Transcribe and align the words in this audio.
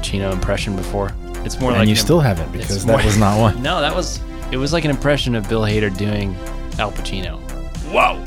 Pacino 0.00 0.32
impression 0.32 0.76
before. 0.76 1.10
It's 1.44 1.58
more 1.60 1.70
and 1.70 1.80
like 1.80 1.88
you 1.88 1.92
an- 1.94 2.00
still 2.00 2.20
haven't 2.20 2.54
it's 2.54 2.66
because 2.66 2.86
more- 2.86 2.96
that 2.98 3.06
was 3.06 3.16
not 3.18 3.38
one. 3.38 3.62
No, 3.70 3.80
that 3.80 3.94
was 3.94 4.20
it 4.50 4.56
was 4.56 4.72
like 4.72 4.84
an 4.84 4.90
impression 4.90 5.34
of 5.34 5.48
Bill 5.48 5.62
Hader 5.62 5.96
doing 5.96 6.34
Al 6.78 6.92
Pacino. 6.92 7.38
Whoa. 7.92 8.22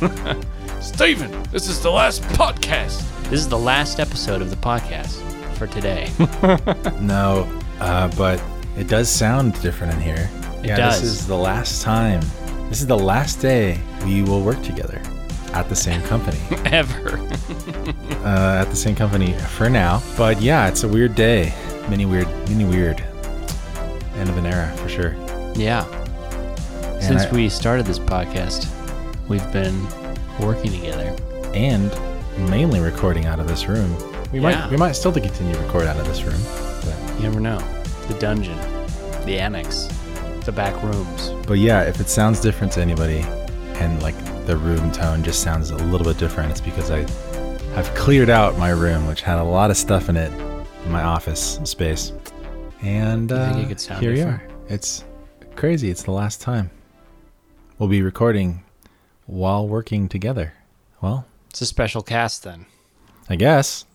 Steven, 0.80 1.42
this 1.44 1.68
is 1.68 1.80
the 1.82 1.90
last 1.90 2.22
podcast. 2.22 3.02
This 3.30 3.40
is 3.40 3.48
the 3.48 3.58
last 3.58 4.00
episode 4.00 4.42
of 4.42 4.50
the 4.50 4.56
podcast 4.56 5.14
for 5.56 5.66
today. 5.66 6.10
No, 7.00 7.46
uh, 7.80 8.08
but 8.16 8.42
it 8.76 8.88
does 8.88 9.08
sound 9.08 9.60
different 9.62 9.94
in 9.94 10.00
here. 10.00 10.30
It 10.62 10.66
yeah, 10.68 10.76
does. 10.76 11.00
this 11.00 11.10
is 11.10 11.26
the 11.26 11.36
last 11.36 11.82
time. 11.82 12.20
This 12.68 12.80
is 12.80 12.86
the 12.86 12.98
last 12.98 13.40
day 13.40 13.78
we 14.04 14.22
will 14.22 14.42
work 14.42 14.62
together 14.62 15.00
at 15.54 15.68
the 15.68 15.76
same 15.76 16.02
company. 16.02 16.38
Ever. 16.66 17.18
uh, 18.24 18.58
at 18.60 18.64
the 18.64 18.76
same 18.76 18.94
company 18.94 19.32
for 19.56 19.68
now. 19.70 20.02
But 20.16 20.40
yeah, 20.42 20.68
it's 20.68 20.82
a 20.84 20.88
weird 20.88 21.14
day. 21.14 21.52
Many 21.88 22.06
weird, 22.06 22.26
many 22.48 22.64
weird. 22.64 23.00
End 24.16 24.28
of 24.28 24.36
an 24.36 24.46
era 24.46 24.72
for 24.76 24.88
sure. 24.88 25.14
Yeah. 25.54 25.84
And 26.94 27.02
Since 27.02 27.22
I- 27.24 27.30
we 27.32 27.48
started 27.48 27.86
this 27.86 27.98
podcast, 27.98 28.68
we've 29.28 29.50
been 29.52 29.86
working 30.40 30.70
together. 30.72 31.14
and 31.54 31.92
mainly 32.50 32.80
recording 32.80 33.26
out 33.26 33.38
of 33.38 33.46
this 33.46 33.68
room. 33.68 33.94
We 34.32 34.40
Yeah. 34.40 34.62
might 34.62 34.70
we 34.72 34.76
might 34.76 34.92
still 34.96 35.12
continue 35.12 35.54
to 35.54 35.60
record 35.60 35.86
out 35.86 35.96
of 35.96 36.06
this 36.08 36.22
room. 36.24 36.40
But, 36.84 37.16
You 37.22 37.28
never 37.28 37.38
know. 37.38 37.58
The 38.08 38.14
dungeon, 38.14 38.58
the 39.24 39.38
annex, 39.38 39.88
the 40.44 40.50
back 40.50 40.74
rooms. 40.82 41.30
but 41.46 41.58
yeah, 41.58 41.82
if 41.82 42.00
it 42.00 42.08
sounds 42.08 42.40
different 42.40 42.72
to 42.72 42.80
anybody 42.80 43.24
and 43.78 44.02
like 44.02 44.16
the 44.46 44.56
room 44.56 44.90
tone 44.92 45.22
just 45.22 45.42
sounds 45.42 45.70
a 45.70 45.76
little 45.76 46.06
bit 46.06 46.18
different, 46.18 46.50
it's 46.50 46.60
because 46.60 46.90
I 46.90 47.00
have 47.74 47.92
cleared 47.94 48.30
out 48.30 48.58
my 48.58 48.70
room, 48.70 49.06
which 49.06 49.22
had 49.22 49.38
a 49.38 49.42
lot 49.44 49.70
of 49.70 49.76
stuff 49.76 50.08
in 50.08 50.16
it, 50.16 50.32
in 50.84 50.90
my 50.90 51.02
office 51.02 51.58
space. 51.64 52.12
And 52.82 53.32
uh, 53.32 53.52
think 53.54 53.66
it 53.66 53.68
could 53.68 53.80
sound 53.80 54.02
here 54.02 54.12
we 54.12 54.20
are. 54.22 54.42
It's 54.68 55.04
crazy. 55.56 55.90
It's 55.90 56.02
the 56.02 56.10
last 56.10 56.40
time 56.40 56.70
we'll 57.78 57.88
be 57.88 58.02
recording 58.02 58.62
while 59.26 59.66
working 59.66 60.08
together. 60.08 60.52
Well, 61.00 61.26
It's 61.50 61.60
a 61.62 61.66
special 61.66 62.02
cast 62.02 62.42
then. 62.42 62.66
I 63.30 63.36
guess. 63.36 63.84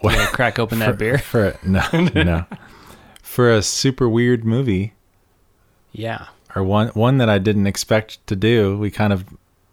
Crack 0.32 0.58
open 0.58 0.78
that 0.78 0.90
for, 0.92 0.96
beer? 0.96 1.18
For 1.18 1.58
no, 1.64 1.82
no. 2.14 2.44
For 3.22 3.50
a 3.52 3.62
super 3.62 4.08
weird 4.08 4.44
movie 4.44 4.94
Yeah. 5.92 6.26
or 6.56 6.62
one 6.64 6.88
one 6.88 7.18
that 7.18 7.28
I 7.28 7.38
didn't 7.38 7.66
expect 7.66 8.26
to 8.28 8.34
do, 8.36 8.78
we 8.78 8.90
kind 8.90 9.12
of 9.12 9.24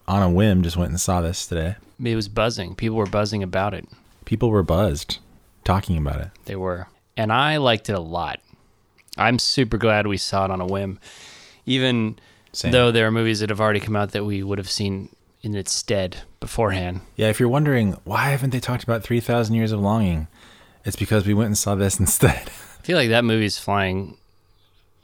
on 0.07 0.21
a 0.21 0.29
whim 0.29 0.63
just 0.63 0.77
went 0.77 0.91
and 0.91 0.99
saw 1.01 1.21
this 1.21 1.45
today. 1.47 1.75
It 2.03 2.15
was 2.15 2.27
buzzing. 2.27 2.75
People 2.75 2.97
were 2.97 3.05
buzzing 3.05 3.41
about 3.43 3.73
it. 3.73 3.87
People 4.25 4.49
were 4.49 4.63
buzzed 4.63 5.19
talking 5.63 5.97
about 5.97 6.21
it. 6.21 6.29
They 6.45 6.55
were. 6.55 6.87
And 7.17 7.31
I 7.31 7.57
liked 7.57 7.89
it 7.89 7.93
a 7.93 7.99
lot. 7.99 8.39
I'm 9.17 9.39
super 9.39 9.77
glad 9.77 10.07
we 10.07 10.17
saw 10.17 10.45
it 10.45 10.51
on 10.51 10.59
a 10.61 10.65
whim. 10.65 10.99
Even 11.65 12.19
Same. 12.51 12.71
though 12.71 12.91
there 12.91 13.07
are 13.07 13.11
movies 13.11 13.39
that 13.39 13.49
have 13.49 13.61
already 13.61 13.79
come 13.79 13.95
out 13.95 14.11
that 14.11 14.25
we 14.25 14.43
would 14.43 14.57
have 14.57 14.69
seen 14.69 15.09
in 15.41 15.55
its 15.55 15.71
stead 15.71 16.17
beforehand. 16.39 17.01
Yeah, 17.15 17.29
if 17.29 17.39
you're 17.39 17.49
wondering 17.49 17.97
why 18.03 18.29
haven't 18.29 18.49
they 18.49 18.59
talked 18.59 18.83
about 18.83 19.03
3000 19.03 19.55
years 19.55 19.71
of 19.71 19.79
longing, 19.79 20.27
it's 20.83 20.95
because 20.95 21.25
we 21.25 21.33
went 21.33 21.47
and 21.47 21.57
saw 21.57 21.75
this 21.75 21.99
instead. 21.99 22.49
I 22.79 22.81
feel 22.83 22.97
like 22.97 23.09
that 23.09 23.23
movie's 23.23 23.57
flying. 23.57 24.17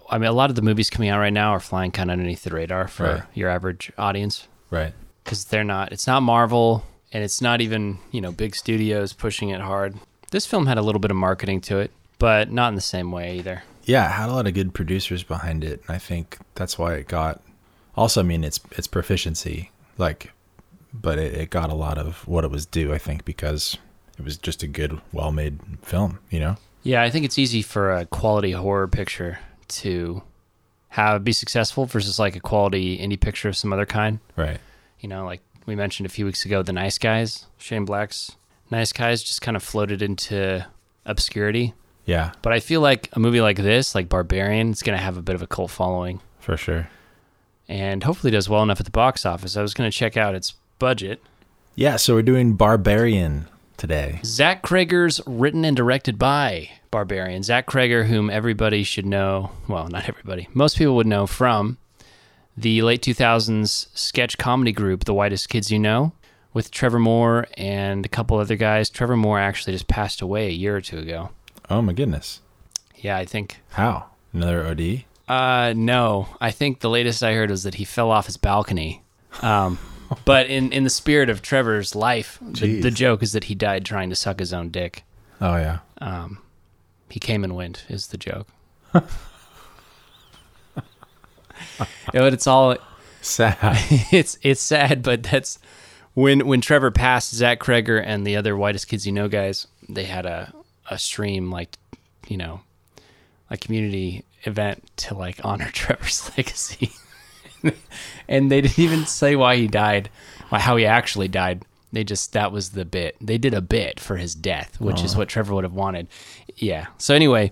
I 0.10 0.18
mean, 0.18 0.30
a 0.30 0.34
lot 0.34 0.50
of 0.50 0.56
the 0.58 0.62
movies 0.62 0.90
coming 0.90 1.10
out 1.10 1.20
right 1.20 1.32
now 1.34 1.52
are 1.52 1.60
flying 1.62 1.92
kind 1.92 2.10
of 2.10 2.14
underneath 2.14 2.44
the 2.44 2.50
radar 2.52 2.88
for 2.90 3.04
Right. 3.06 3.24
your 3.34 3.50
average 3.50 3.92
audience 3.98 4.48
right. 4.72 4.94
because 5.24 5.46
they're 5.46 5.64
not. 5.64 5.92
It's 5.92 6.08
not 6.08 6.22
Marvel, 6.24 6.84
and 7.14 7.24
it's 7.24 7.42
not 7.42 7.62
even 7.62 8.00
you 8.12 8.22
know 8.22 8.32
big 8.32 8.56
studios 8.56 9.14
pushing 9.14 9.50
it 9.50 9.62
hard. 9.62 9.96
This 10.32 10.46
film 10.48 10.66
had 10.66 10.78
a 10.78 10.82
little 10.82 11.00
bit 11.00 11.12
of 11.12 11.18
marketing 11.18 11.62
to 11.62 11.78
it, 11.80 11.92
but 12.18 12.52
not 12.52 12.70
in 12.70 12.76
the 12.76 12.82
same 12.82 13.12
way 13.12 13.38
either. 13.38 13.64
Yeah, 13.84 14.08
it 14.08 14.12
had 14.12 14.30
a 14.30 14.34
lot 14.34 14.48
of 14.48 14.54
good 14.54 14.74
producers 14.74 15.24
behind 15.24 15.64
it, 15.64 15.82
and 15.86 15.96
I 15.96 16.00
think 16.00 16.38
that's 16.56 16.80
why 16.80 16.96
it 16.96 17.08
got. 17.08 17.42
Also, 17.96 18.22
I 18.22 18.24
mean, 18.24 18.44
its 18.44 18.60
its 18.72 18.88
proficiency, 18.88 19.72
like, 19.98 20.32
but 20.94 21.20
it, 21.20 21.34
it 21.34 21.50
got 21.50 21.70
a 21.70 21.76
lot 21.76 21.98
of 21.98 22.28
what 22.28 22.44
it 22.44 22.52
was 22.52 22.66
due. 22.66 22.94
I 22.94 22.98
think 22.98 23.26
because 23.26 23.78
it 24.18 24.24
was 24.24 24.38
just 24.38 24.64
a 24.64 24.68
good, 24.68 25.02
well-made 25.12 25.60
film. 25.82 26.20
You 26.30 26.40
know. 26.40 26.56
Yeah, 26.84 27.04
I 27.04 27.10
think 27.10 27.26
it's 27.26 27.38
easy 27.38 27.62
for 27.62 27.92
a 27.92 28.06
quality 28.06 28.52
horror 28.52 28.88
picture 28.88 29.40
to 29.68 30.24
have 30.92 31.24
be 31.24 31.34
successful 31.34 31.86
versus 31.86 32.20
like 32.20 32.36
a 32.36 32.40
quality 32.40 32.98
indie 32.98 33.20
picture 33.20 33.50
of 33.50 33.58
some 33.58 33.72
other 33.74 33.86
kind. 33.86 34.20
Right. 34.36 34.60
You 35.00 35.10
know, 35.10 35.26
like 35.26 35.42
we 35.66 35.76
mentioned 35.76 36.06
a 36.06 36.10
few 36.10 36.26
weeks 36.26 36.46
ago, 36.46 36.62
The 36.64 36.74
Nice 36.74 36.98
Guys, 36.98 37.46
Shane 37.58 37.86
Black's 37.86 38.32
Nice 38.70 38.92
Guys 38.94 39.24
just 39.24 39.42
kind 39.42 39.56
of 39.58 39.64
floated 39.64 40.02
into 40.02 40.66
obscurity. 41.06 41.74
Yeah, 42.06 42.32
But 42.42 42.52
I 42.52 42.60
feel 42.60 42.82
like 42.82 43.10
a 43.14 43.20
movie 43.20 43.42
like 43.42 43.58
this, 43.58 43.94
like 43.94 44.10
Barbarian, 44.10 44.72
is 44.72 44.82
going 44.82 44.98
to 44.98 45.04
have 45.04 45.18
a 45.18 45.22
bit 45.22 45.36
of 45.36 45.42
a 45.44 45.48
cult 45.48 45.70
following 45.72 46.20
for 46.40 46.58
sure. 46.58 46.90
and 47.70 48.04
hopefully 48.04 48.32
does 48.32 48.50
well 48.50 48.64
enough 48.64 48.80
at 48.80 48.86
the 48.86 48.92
box 48.92 49.24
office. 49.26 49.56
I 49.56 49.62
was 49.62 49.74
going 49.76 49.90
to 49.90 49.96
check 49.96 50.18
out 50.18 50.34
its 50.34 50.56
budget. 50.80 51.22
Yeah, 51.76 51.96
so 51.98 52.16
we're 52.16 52.24
doing 52.24 52.56
Barbarian 52.56 53.48
today. 53.82 54.20
Zach 54.24 54.62
Cregger's 54.62 55.20
written 55.26 55.66
and 55.66 55.76
directed 55.76 56.20
by 56.20 56.70
Barbarian. 56.92 57.42
Zach 57.42 57.66
Cregger, 57.66 58.06
whom 58.06 58.30
everybody 58.30 58.84
should 58.84 59.08
know, 59.08 59.50
well, 59.68 59.88
not 59.88 60.08
everybody, 60.08 60.48
most 60.54 60.78
people 60.78 60.96
would 60.96 61.08
know 61.08 61.26
from 61.26 61.80
the 62.56 62.84
late 62.84 63.02
2000s 63.02 63.88
sketch 63.98 64.38
comedy 64.38 64.72
group, 64.72 65.06
The 65.06 65.16
Whitest 65.16 65.50
Kids 65.50 65.72
You 65.72 65.80
Know, 65.80 66.14
with 66.54 66.70
Trevor 66.70 67.00
Moore 67.00 67.48
and 67.58 68.06
a 68.06 68.10
couple 68.10 68.38
other 68.38 68.56
guys. 68.56 68.88
Trevor 68.88 69.18
Moore 69.18 69.40
actually 69.40 69.74
just 69.74 69.88
passed 69.88 70.22
away 70.22 70.48
a 70.48 70.52
year 70.52 70.76
or 70.76 70.82
two 70.82 71.00
ago. 71.00 71.32
Oh 71.68 71.82
my 71.82 71.94
goodness. 71.94 72.42
Yeah, 72.98 73.18
I 73.18 73.26
think. 73.26 73.62
How? 73.72 74.12
Another 74.32 74.64
OD? 74.68 75.06
Uh, 75.28 75.74
no, 75.76 76.28
I 76.40 76.52
think 76.52 76.82
the 76.82 76.90
latest 76.90 77.24
I 77.24 77.34
heard 77.34 77.50
was 77.50 77.64
that 77.64 77.76
he 77.76 77.86
fell 77.86 78.12
off 78.12 78.28
his 78.28 78.38
balcony. 78.38 79.02
Um, 79.42 79.80
but 80.26 80.48
in, 80.48 80.72
in 80.72 80.84
the 80.84 80.90
spirit 80.90 81.30
of 81.30 81.42
Trevor's 81.42 81.96
life, 81.96 82.38
the, 82.42 82.82
the 82.82 82.92
joke 82.92 83.24
is 83.24 83.34
that 83.34 83.46
he 83.46 83.56
died 83.56 83.86
trying 83.86 84.10
to 84.10 84.16
suck 84.16 84.40
his 84.40 84.54
own 84.54 84.70
dick. 84.70 85.04
Oh 85.40 85.58
yeah. 85.58 85.80
Um, 86.00 86.40
he 87.10 87.20
came 87.20 87.44
and 87.44 87.56
went 87.56 87.86
is 87.90 88.08
the 88.08 88.18
joke. 88.18 88.48
you 88.94 89.04
know, 92.14 92.26
it's 92.26 92.48
all 92.48 92.76
Sad. 93.22 93.58
it's 94.12 94.38
it's 94.42 94.62
sad, 94.62 95.04
but 95.04 95.24
that's 95.24 95.60
when 96.14 96.48
when 96.48 96.60
Trevor 96.60 96.92
passed 96.92 97.34
Zach 97.34 97.60
Cregger 97.60 98.02
and 98.04 98.26
the 98.26 98.36
other 98.36 98.58
whitest 98.58 98.88
kids 98.88 99.06
you 99.06 99.12
know 99.12 99.28
guys, 99.28 99.68
they 99.88 100.06
had 100.06 100.26
a 100.26 100.54
a 100.90 100.98
stream 100.98 101.52
like 101.52 101.78
you 102.28 102.38
know 102.38 102.62
a 103.50 103.58
community 103.58 104.26
event 104.44 104.90
to 104.98 105.14
like 105.14 105.40
honor 105.44 105.70
Trevor's 105.72 106.32
legacy. 106.36 106.92
and 108.28 108.52
they 108.52 108.62
didn't 108.62 108.80
even 108.80 109.06
say 109.06 109.36
why 109.36 109.56
he 109.56 109.68
died, 109.68 110.10
why 110.50 110.60
how 110.60 110.78
he 110.78 110.86
actually 110.86 111.28
died. 111.28 111.64
They 111.94 112.04
just 112.04 112.34
that 112.34 112.52
was 112.52 112.70
the 112.70 112.86
bit. 112.86 113.18
They 113.20 113.38
did 113.38 113.54
a 113.54 113.62
bit 113.62 114.00
for 114.00 114.16
his 114.16 114.34
death, 114.34 114.80
which 114.80 115.04
is 115.04 115.16
oh. 115.16 115.20
what 115.20 115.28
Trevor 115.28 115.54
would 115.56 115.66
have 115.66 115.74
wanted. 115.74 116.08
Yeah. 116.56 116.88
So 116.98 117.14
anyway, 117.14 117.52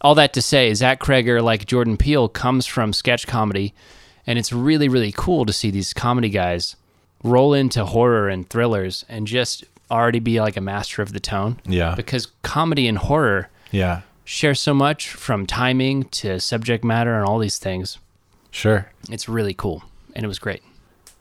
all 0.00 0.14
that 0.14 0.32
to 0.32 0.42
say, 0.42 0.72
Zach 0.72 0.98
Cregger, 0.98 1.42
like 1.42 1.66
Jordan 1.66 1.96
Peele, 1.98 2.28
comes 2.28 2.64
from 2.64 2.92
sketch 2.94 3.26
comedy, 3.26 3.74
and 4.26 4.38
it's 4.38 4.52
really 4.52 4.88
really 4.88 5.12
cool 5.12 5.44
to 5.44 5.52
see 5.52 5.70
these 5.70 5.92
comedy 5.92 6.30
guys 6.30 6.76
roll 7.22 7.52
into 7.54 7.84
horror 7.84 8.28
and 8.28 8.48
thrillers 8.48 9.04
and 9.08 9.26
just 9.26 9.64
already 9.90 10.18
be 10.18 10.40
like 10.40 10.56
a 10.56 10.60
master 10.60 11.02
of 11.02 11.12
the 11.12 11.20
tone. 11.20 11.60
Yeah. 11.66 11.94
Because 11.94 12.28
comedy 12.42 12.88
and 12.88 12.98
horror 12.98 13.48
Yeah. 13.70 14.02
share 14.24 14.54
so 14.54 14.74
much 14.74 15.10
from 15.10 15.46
timing 15.46 16.04
to 16.04 16.40
subject 16.40 16.84
matter 16.84 17.14
and 17.16 17.24
all 17.26 17.38
these 17.38 17.58
things. 17.58 17.98
Sure. 18.56 18.90
It's 19.10 19.28
really 19.28 19.52
cool, 19.52 19.84
and 20.14 20.24
it 20.24 20.28
was 20.28 20.38
great. 20.38 20.62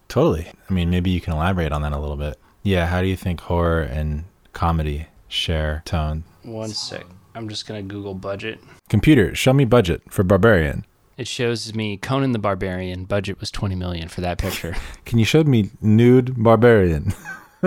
Totally. 0.08 0.48
I 0.70 0.74
mean, 0.74 0.90
maybe 0.90 1.10
you 1.10 1.20
can 1.20 1.34
elaborate 1.34 1.74
on 1.74 1.82
that 1.82 1.92
a 1.92 2.00
little 2.00 2.16
bit. 2.16 2.40
Yeah. 2.64 2.86
How 2.86 3.02
do 3.02 3.08
you 3.08 3.18
think 3.18 3.42
horror 3.42 3.82
and 3.82 4.24
comedy 4.54 5.08
share 5.28 5.82
tone? 5.84 6.24
One 6.44 6.70
sec. 6.70 7.06
I'm 7.36 7.50
just 7.50 7.68
gonna 7.68 7.82
Google 7.82 8.14
budget. 8.14 8.60
Computer, 8.88 9.36
show 9.36 9.52
me 9.52 9.66
budget 9.66 10.02
for 10.10 10.24
Barbarian. 10.24 10.86
It 11.18 11.28
shows 11.28 11.76
me 11.76 11.98
Conan 11.98 12.32
the 12.32 12.40
Barbarian. 12.40 13.04
Budget 13.04 13.42
was 13.42 13.52
20 13.52 13.76
million 13.76 14.08
for 14.08 14.22
that 14.22 14.38
picture. 14.38 14.74
Can 15.06 15.20
you 15.20 15.26
show 15.26 15.44
me 15.44 15.72
nude 15.82 16.42
Barbarian? 16.42 17.14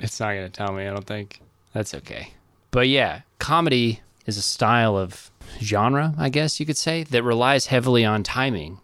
it's 0.00 0.18
not 0.20 0.32
gonna 0.32 0.48
tell 0.48 0.72
me. 0.72 0.86
I 0.86 0.90
don't 0.90 1.06
think. 1.06 1.42
That's 1.74 1.92
okay. 1.92 2.32
But 2.70 2.88
yeah, 2.88 3.20
comedy 3.38 4.00
is 4.26 4.36
a 4.36 4.42
style 4.42 4.96
of 4.96 5.30
genre, 5.60 6.14
I 6.18 6.28
guess 6.28 6.60
you 6.60 6.66
could 6.66 6.76
say, 6.76 7.04
that 7.04 7.22
relies 7.22 7.66
heavily 7.66 8.04
on 8.04 8.22
timing 8.22 8.78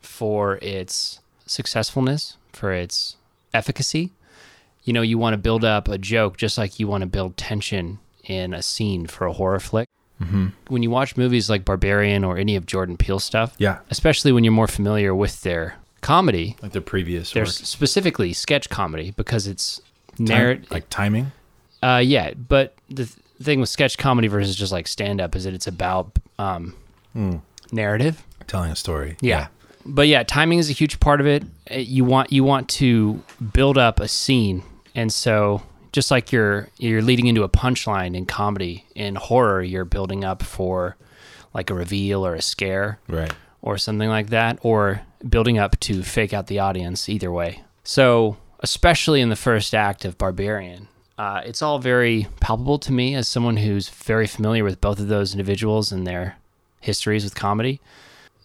for 0.00 0.58
its 0.62 1.20
successfulness, 1.46 2.36
for 2.52 2.72
its 2.72 3.16
efficacy. 3.54 4.10
You 4.84 4.92
know, 4.92 5.02
you 5.02 5.18
want 5.18 5.34
to 5.34 5.38
build 5.38 5.64
up 5.64 5.88
a 5.88 5.98
joke 5.98 6.36
just 6.36 6.56
like 6.58 6.80
you 6.80 6.88
want 6.88 7.02
to 7.02 7.06
build 7.06 7.36
tension 7.36 7.98
in 8.24 8.54
a 8.54 8.62
scene 8.62 9.06
for 9.06 9.26
a 9.26 9.32
horror 9.32 9.60
flick. 9.60 9.88
mm-hmm. 10.22 10.48
When 10.68 10.82
you 10.82 10.90
watch 10.90 11.16
movies 11.16 11.48
like 11.48 11.64
Barbarian 11.64 12.24
or 12.24 12.36
any 12.38 12.56
of 12.56 12.66
Jordan 12.66 12.96
Peele 12.96 13.18
stuff, 13.20 13.54
Yeah. 13.58 13.78
especially 13.90 14.32
when 14.32 14.44
you're 14.44 14.52
more 14.52 14.66
familiar 14.66 15.14
with 15.14 15.42
their 15.42 15.76
comedy, 16.00 16.56
Like 16.62 16.72
their 16.72 16.82
previous 16.82 17.28
specifically 17.30 18.32
sketch 18.32 18.68
comedy 18.70 19.12
because 19.16 19.46
it's 19.46 19.80
narrative. 20.18 20.70
like 20.70 20.88
timing. 20.90 21.32
Uh, 21.82 22.02
yeah, 22.04 22.34
but 22.34 22.74
the 22.90 23.08
th- 23.38 23.44
thing 23.44 23.60
with 23.60 23.68
sketch 23.68 23.96
comedy 23.98 24.28
versus 24.28 24.54
just 24.56 24.72
like 24.72 24.86
stand 24.88 25.20
up 25.20 25.34
is 25.36 25.44
that 25.44 25.54
it's 25.54 25.66
about 25.66 26.18
um, 26.38 26.74
narrative. 27.72 28.24
Telling 28.46 28.70
a 28.70 28.76
story. 28.76 29.16
Yeah. 29.20 29.48
But 29.84 30.08
yeah, 30.08 30.22
timing 30.22 30.58
is 30.58 30.68
a 30.70 30.72
huge 30.72 31.00
part 31.00 31.20
of 31.20 31.26
it. 31.26 31.44
Uh, 31.70 31.76
You 31.76 32.04
want 32.04 32.32
you 32.32 32.44
want 32.44 32.68
to 32.70 33.22
build 33.52 33.78
up 33.78 34.00
a 34.00 34.08
scene, 34.08 34.62
and 34.94 35.12
so 35.12 35.62
just 35.92 36.10
like 36.10 36.32
you're 36.32 36.68
you're 36.78 37.02
leading 37.02 37.26
into 37.26 37.42
a 37.42 37.48
punchline 37.48 38.14
in 38.16 38.26
comedy, 38.26 38.84
in 38.94 39.14
horror 39.16 39.62
you're 39.62 39.84
building 39.86 40.24
up 40.24 40.42
for 40.42 40.96
like 41.54 41.70
a 41.70 41.74
reveal 41.74 42.24
or 42.26 42.34
a 42.34 42.42
scare 42.42 42.98
Right. 43.08 43.32
or 43.62 43.78
something 43.78 44.08
like 44.08 44.28
that, 44.28 44.58
or 44.62 45.00
building 45.26 45.58
up 45.58 45.78
to 45.80 46.02
fake 46.02 46.32
out 46.34 46.46
the 46.48 46.58
audience. 46.58 47.08
Either 47.08 47.32
way. 47.32 47.62
So 47.84 48.36
especially 48.60 49.20
in 49.22 49.30
the 49.30 49.36
first 49.36 49.74
act 49.74 50.04
of 50.04 50.18
Barbarian, 50.18 50.88
uh, 51.18 51.42
it's 51.44 51.62
all 51.62 51.78
very 51.78 52.28
palpable 52.40 52.78
to 52.78 52.92
me 52.92 53.14
as 53.14 53.28
someone 53.28 53.58
who's 53.58 53.88
very 53.88 54.26
familiar 54.26 54.64
with 54.64 54.80
both 54.80 55.00
of 55.00 55.08
those 55.08 55.32
individuals 55.32 55.92
and 55.92 56.06
their 56.06 56.36
histories 56.80 57.24
with 57.24 57.34
comedy 57.34 57.80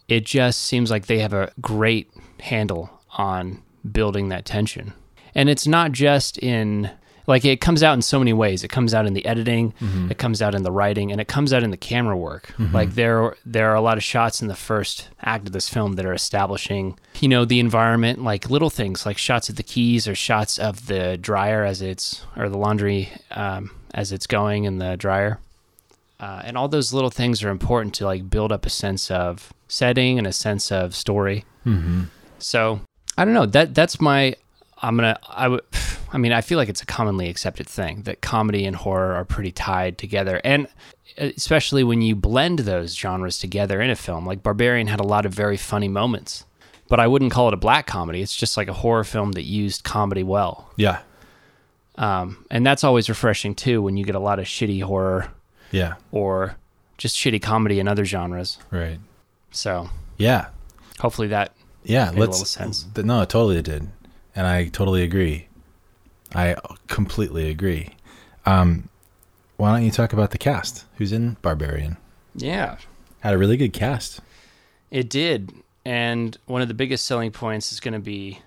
it 0.07 0.25
just 0.25 0.61
seems 0.61 0.91
like 0.91 1.05
they 1.05 1.19
have 1.19 1.33
a 1.33 1.51
great 1.61 2.09
handle 2.39 3.01
on 3.17 3.61
building 3.89 4.29
that 4.29 4.45
tension. 4.45 4.93
And 5.35 5.49
it's 5.49 5.67
not 5.67 5.91
just 5.91 6.37
in 6.37 6.91
like 7.27 7.45
it 7.45 7.61
comes 7.61 7.83
out 7.83 7.93
in 7.93 8.01
so 8.01 8.19
many 8.19 8.33
ways. 8.33 8.63
It 8.63 8.69
comes 8.69 8.93
out 8.93 9.05
in 9.05 9.13
the 9.13 9.25
editing, 9.25 9.73
it 10.09 10.17
comes 10.17 10.41
out 10.41 10.55
in 10.55 10.63
the 10.63 10.71
writing, 10.71 11.11
and 11.11 11.21
it 11.21 11.27
comes 11.27 11.53
out 11.53 11.63
in 11.63 11.71
the 11.71 11.77
camera 11.77 12.17
work. 12.17 12.53
Like 12.73 12.95
there 12.95 13.35
there 13.45 13.69
are 13.71 13.75
a 13.75 13.81
lot 13.81 13.97
of 13.97 14.03
shots 14.03 14.41
in 14.41 14.47
the 14.47 14.55
first 14.55 15.09
act 15.21 15.47
of 15.47 15.53
this 15.53 15.69
film 15.69 15.93
that 15.93 16.05
are 16.05 16.13
establishing, 16.13 16.97
you 17.19 17.27
know, 17.27 17.45
the 17.45 17.59
environment, 17.59 18.23
like 18.23 18.49
little 18.49 18.69
things 18.69 19.05
like 19.05 19.17
shots 19.17 19.49
of 19.49 19.55
the 19.55 19.63
keys 19.63 20.07
or 20.07 20.15
shots 20.15 20.59
of 20.59 20.87
the 20.87 21.17
dryer 21.17 21.63
as 21.63 21.81
it's 21.81 22.25
or 22.35 22.49
the 22.49 22.57
laundry 22.57 23.09
um, 23.31 23.71
as 23.93 24.11
it's 24.11 24.27
going 24.27 24.65
in 24.65 24.79
the 24.79 24.97
dryer. 24.97 25.39
Uh, 26.19 26.41
and 26.45 26.57
all 26.57 26.69
those 26.69 26.93
little 26.93 27.09
things 27.09 27.43
are 27.43 27.49
important 27.49 27.93
to 27.95 28.05
like 28.05 28.29
build 28.29 28.51
up 28.51 28.65
a 28.65 28.69
sense 28.69 29.11
of 29.11 29.53
setting 29.67 30.17
and 30.17 30.25
a 30.25 30.31
sense 30.31 30.71
of 30.71 30.95
story. 30.95 31.43
Mm-hmm. 31.65 32.03
So 32.39 32.79
I 33.17 33.25
don't 33.25 33.33
know. 33.33 33.45
That 33.45 33.75
that's 33.75 33.99
my. 33.99 34.35
I'm 34.83 34.95
gonna. 34.97 35.17
I 35.27 35.47
would. 35.47 35.61
I 36.13 36.19
mean, 36.19 36.31
I 36.31 36.41
feel 36.41 36.59
like 36.59 36.69
it's 36.69 36.83
a 36.83 36.85
commonly 36.85 37.27
accepted 37.27 37.65
thing 37.67 38.03
that 38.03 38.21
comedy 38.21 38.65
and 38.65 38.75
horror 38.75 39.13
are 39.15 39.25
pretty 39.25 39.51
tied 39.51 39.97
together, 39.97 40.39
and 40.43 40.67
especially 41.17 41.83
when 41.83 42.03
you 42.03 42.15
blend 42.15 42.59
those 42.59 42.95
genres 42.95 43.39
together 43.39 43.81
in 43.81 43.89
a 43.89 43.95
film. 43.95 44.23
Like 44.23 44.43
Barbarian 44.43 44.85
had 44.85 44.99
a 44.99 45.03
lot 45.07 45.25
of 45.25 45.33
very 45.33 45.57
funny 45.57 45.87
moments, 45.87 46.45
but 46.87 46.99
I 46.99 47.07
wouldn't 47.07 47.31
call 47.31 47.47
it 47.47 47.55
a 47.55 47.57
black 47.57 47.87
comedy. 47.87 48.21
It's 48.21 48.35
just 48.35 48.57
like 48.57 48.67
a 48.67 48.73
horror 48.73 49.03
film 49.03 49.31
that 49.31 49.41
used 49.43 49.83
comedy 49.83 50.21
well, 50.21 50.69
Yeah. 50.75 50.99
um, 51.95 52.45
and 52.51 52.65
that's 52.65 52.83
always 52.83 53.09
refreshing 53.09 53.55
too 53.55 53.81
when 53.81 53.97
you 53.97 54.05
get 54.05 54.15
a 54.15 54.19
lot 54.19 54.37
of 54.39 54.45
shitty 54.45 54.83
horror 54.83 55.31
Yeah. 55.71 55.95
or 56.11 56.57
just 56.97 57.15
shitty 57.15 57.41
comedy 57.41 57.79
in 57.79 57.87
other 57.87 58.05
genres. 58.05 58.59
Right. 58.71 58.99
So 59.51 59.89
Yeah. 60.17 60.47
hopefully 60.99 61.27
that 61.29 61.53
Yeah. 61.83 62.11
Made 62.11 62.19
let's. 62.19 62.31
little 62.33 62.45
sense. 62.45 62.85
No, 62.95 63.21
it 63.21 63.29
totally 63.29 63.61
did, 63.61 63.87
and 64.35 64.47
I 64.47 64.65
totally 64.65 65.03
agree. 65.03 65.47
I 66.35 66.55
completely 66.87 67.49
agree. 67.49 67.95
Um, 68.45 68.89
why 69.57 69.71
don't 69.71 69.85
you 69.85 69.91
talk 69.91 70.13
about 70.13 70.31
the 70.31 70.37
cast? 70.37 70.85
Who's 70.97 71.11
in 71.11 71.37
Barbarian? 71.41 71.97
yeah 72.35 72.77
Had 73.19 73.33
a 73.33 73.37
really 73.37 73.57
good 73.57 73.73
cast. 73.73 74.19
It 74.89 75.09
did. 75.09 75.53
And 75.85 76.37
one 76.45 76.61
of 76.61 76.67
the 76.67 76.73
biggest 76.73 77.05
selling 77.05 77.31
points 77.31 77.71
is 77.71 77.79
going 77.79 77.93
to 77.93 77.99
be 77.99 78.39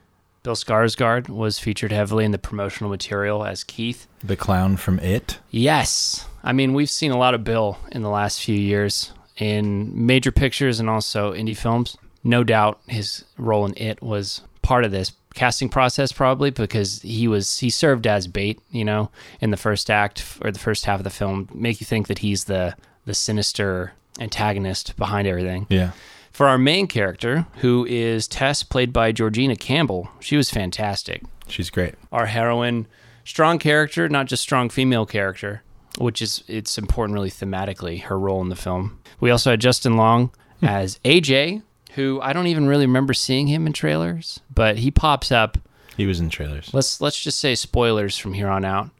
Bill 0.43 0.55
Skarsgård 0.55 1.29
was 1.29 1.59
featured 1.59 1.91
heavily 1.91 2.25
in 2.25 2.31
the 2.31 2.39
promotional 2.39 2.89
material 2.89 3.44
as 3.44 3.65
Keith. 3.65 4.06
The 4.23 4.37
clown 4.37 4.77
from 4.77 5.00
It. 5.00 5.39
Yes. 5.50 6.27
I 6.44 6.53
mean, 6.53 6.73
we've 6.73 6.91
seen 6.91 7.11
a 7.11 7.19
lot 7.19 7.35
of 7.35 7.43
Bill 7.43 7.79
in 7.91 8.03
the 8.03 8.09
last 8.09 8.41
few 8.41 8.56
years 8.56 9.12
in 9.37 10.06
major 10.06 10.31
pictures 10.31 10.79
and 10.79 10.89
also 10.89 11.32
indie 11.32 11.56
films. 11.56 11.97
No 12.23 12.44
doubt 12.44 12.81
his 12.87 13.25
role 13.37 13.67
in 13.67 13.75
It 13.77 14.03
was 14.03 14.43
part 14.62 14.85
of 14.85 14.93
this 14.93 15.11
casting 15.37 15.69
process 15.69 16.11
probably 16.11 16.50
because 16.50 17.03
he 17.03 17.29
was 17.29 17.59
he 17.59 17.71
served 17.71 18.06
as 18.06 18.27
bait, 18.27 18.61
you 18.71 18.85
know, 18.85 19.11
in 19.41 19.53
the 19.53 19.56
first 19.56 19.88
act 19.91 20.25
or 20.43 20.50
the 20.50 20.59
first 20.59 20.87
half 20.87 20.99
of 20.99 21.05
the 21.05 21.11
film, 21.11 21.49
make 21.55 21.81
you 21.81 21.85
think 21.87 22.09
that 22.09 22.19
he's 22.19 22.44
the 22.44 22.75
the 23.05 23.15
sinister 23.15 23.93
antagonist 24.19 24.97
behind 24.97 25.29
everything. 25.29 25.67
Yeah. 25.69 25.93
For 26.33 26.49
our 26.49 26.59
main 26.59 26.87
character, 26.87 27.47
who 27.59 27.87
is 27.87 28.27
Tess, 28.29 28.62
played 28.62 28.93
by 28.93 29.12
Georgina 29.12 29.56
Campbell, 29.56 30.11
she 30.21 30.37
was 30.37 30.50
fantastic. 30.50 31.23
She's 31.49 31.71
great. 31.71 31.94
Our 32.12 32.27
heroine, 32.27 32.87
strong 33.25 33.59
character, 33.59 34.09
not 34.09 34.27
just 34.27 34.43
strong 34.43 34.69
female 34.69 35.06
character, 35.06 35.62
which 35.99 36.21
is 36.21 36.43
it's 36.49 36.77
important 36.77 37.15
really 37.15 37.31
thematically 37.31 38.03
her 38.03 38.19
role 38.19 38.43
in 38.43 38.49
the 38.49 38.56
film. 38.56 38.99
We 39.21 39.31
also 39.31 39.50
had 39.50 39.61
Justin 39.61 39.97
Long 39.97 40.31
hmm. 40.61 40.67
as 40.67 40.99
AJ, 41.05 41.62
who 41.96 42.20
I 42.22 42.32
don't 42.32 42.46
even 42.46 42.66
really 42.69 42.87
remember 42.87 43.12
seeing 43.14 43.48
him 43.48 43.66
in 43.66 43.72
trailers, 43.72 44.40
but 44.54 44.78
he 44.78 44.90
pops 44.90 45.32
up. 45.32 45.58
He 45.96 46.06
was 46.06 46.20
in 46.20 46.31
trailers. 46.31 46.72
Let's 46.72 47.00
let's 47.00 47.20
just 47.20 47.38
say 47.40 47.54
spoilers 47.54 48.16
from 48.16 48.34
here 48.34 48.48
on 48.48 48.64
out. 48.64 48.90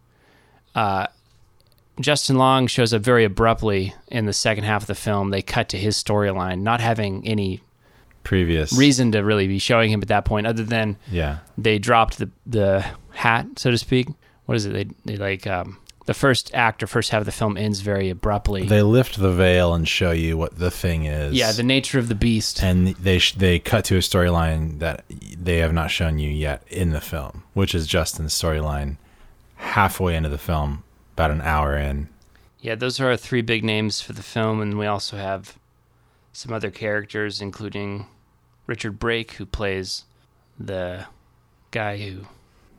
Uh, 0.75 1.07
Justin 2.01 2.37
Long 2.37 2.67
shows 2.67 2.93
up 2.93 3.01
very 3.03 3.25
abruptly 3.25 3.95
in 4.09 4.27
the 4.27 4.33
second 4.33 4.65
half 4.65 4.83
of 4.83 4.87
the 4.87 4.95
film. 4.95 5.31
They 5.31 5.41
cut 5.43 5.69
to 5.71 5.79
his 5.79 6.03
storyline, 6.03 6.61
not 6.61 6.81
having 6.81 7.27
any 7.27 7.63
Previous 8.25 8.77
reason 8.77 9.13
to 9.13 9.21
really 9.21 9.47
be 9.47 9.59
showing 9.61 9.91
him 9.91 10.03
at 10.03 10.09
that 10.09 10.25
point, 10.25 10.49
other 10.49 10.65
than 10.65 10.97
Yeah. 11.11 11.39
they 11.57 11.79
dropped 11.79 12.19
the 12.19 12.29
the 12.45 12.85
hat, 13.13 13.47
so 13.57 13.71
to 13.71 13.79
speak. 13.79 14.09
What 14.47 14.57
is 14.57 14.67
it? 14.67 14.73
They 14.73 14.87
they 15.05 15.17
like 15.17 15.47
um, 15.47 15.79
the 16.07 16.15
first 16.15 16.53
act 16.55 16.83
or 16.83 16.87
first 16.87 17.11
half 17.11 17.21
of 17.21 17.27
the 17.27 17.33
film 17.33 17.57
ends 17.57 17.81
very 17.81 18.09
abruptly. 18.11 18.67
They 18.67 18.83
lift 18.83 19.19
the 19.19 19.33
veil 19.33 19.75
and 19.75 19.87
show 19.87 20.13
you 20.13 20.37
what 20.39 20.59
the 20.59 20.71
thing 20.71 21.05
is. 21.05 21.35
yeah, 21.35 21.53
the 21.53 21.63
nature 21.63 21.99
of 21.99 22.09
the 22.09 22.15
beast. 22.15 22.63
and 22.63 22.89
they 22.89 23.19
sh- 23.19 23.35
they 23.35 23.59
cut 23.59 23.85
to 23.87 23.97
a 23.97 24.01
storyline 24.01 24.79
that 24.79 25.05
they 25.09 25.59
have 25.59 25.73
not 25.73 25.91
shown 25.91 26.19
you 26.19 26.31
yet 26.31 26.63
in 26.69 26.91
the 26.91 27.01
film, 27.01 27.43
which 27.55 27.75
is 27.75 27.87
Justin's 27.87 28.33
storyline 28.33 28.97
halfway 29.57 30.15
into 30.17 30.29
the 30.29 30.39
film, 30.39 30.85
about 31.15 31.31
an 31.31 31.41
hour 31.43 31.77
in. 31.77 32.09
Yeah, 32.61 32.75
those 32.75 32.99
are 33.01 33.09
our 33.09 33.17
three 33.17 33.43
big 33.43 33.65
names 33.65 34.01
for 34.01 34.13
the 34.13 34.23
film, 34.23 34.61
and 34.61 34.79
we 34.79 34.87
also 34.87 35.17
have 35.17 35.59
some 36.33 36.53
other 36.53 36.71
characters, 36.71 37.41
including 37.41 38.07
Richard 38.67 38.99
Brake, 38.99 39.33
who 39.33 39.47
plays 39.47 40.05
the 40.59 41.07
guy 41.71 41.99
who 41.99 42.27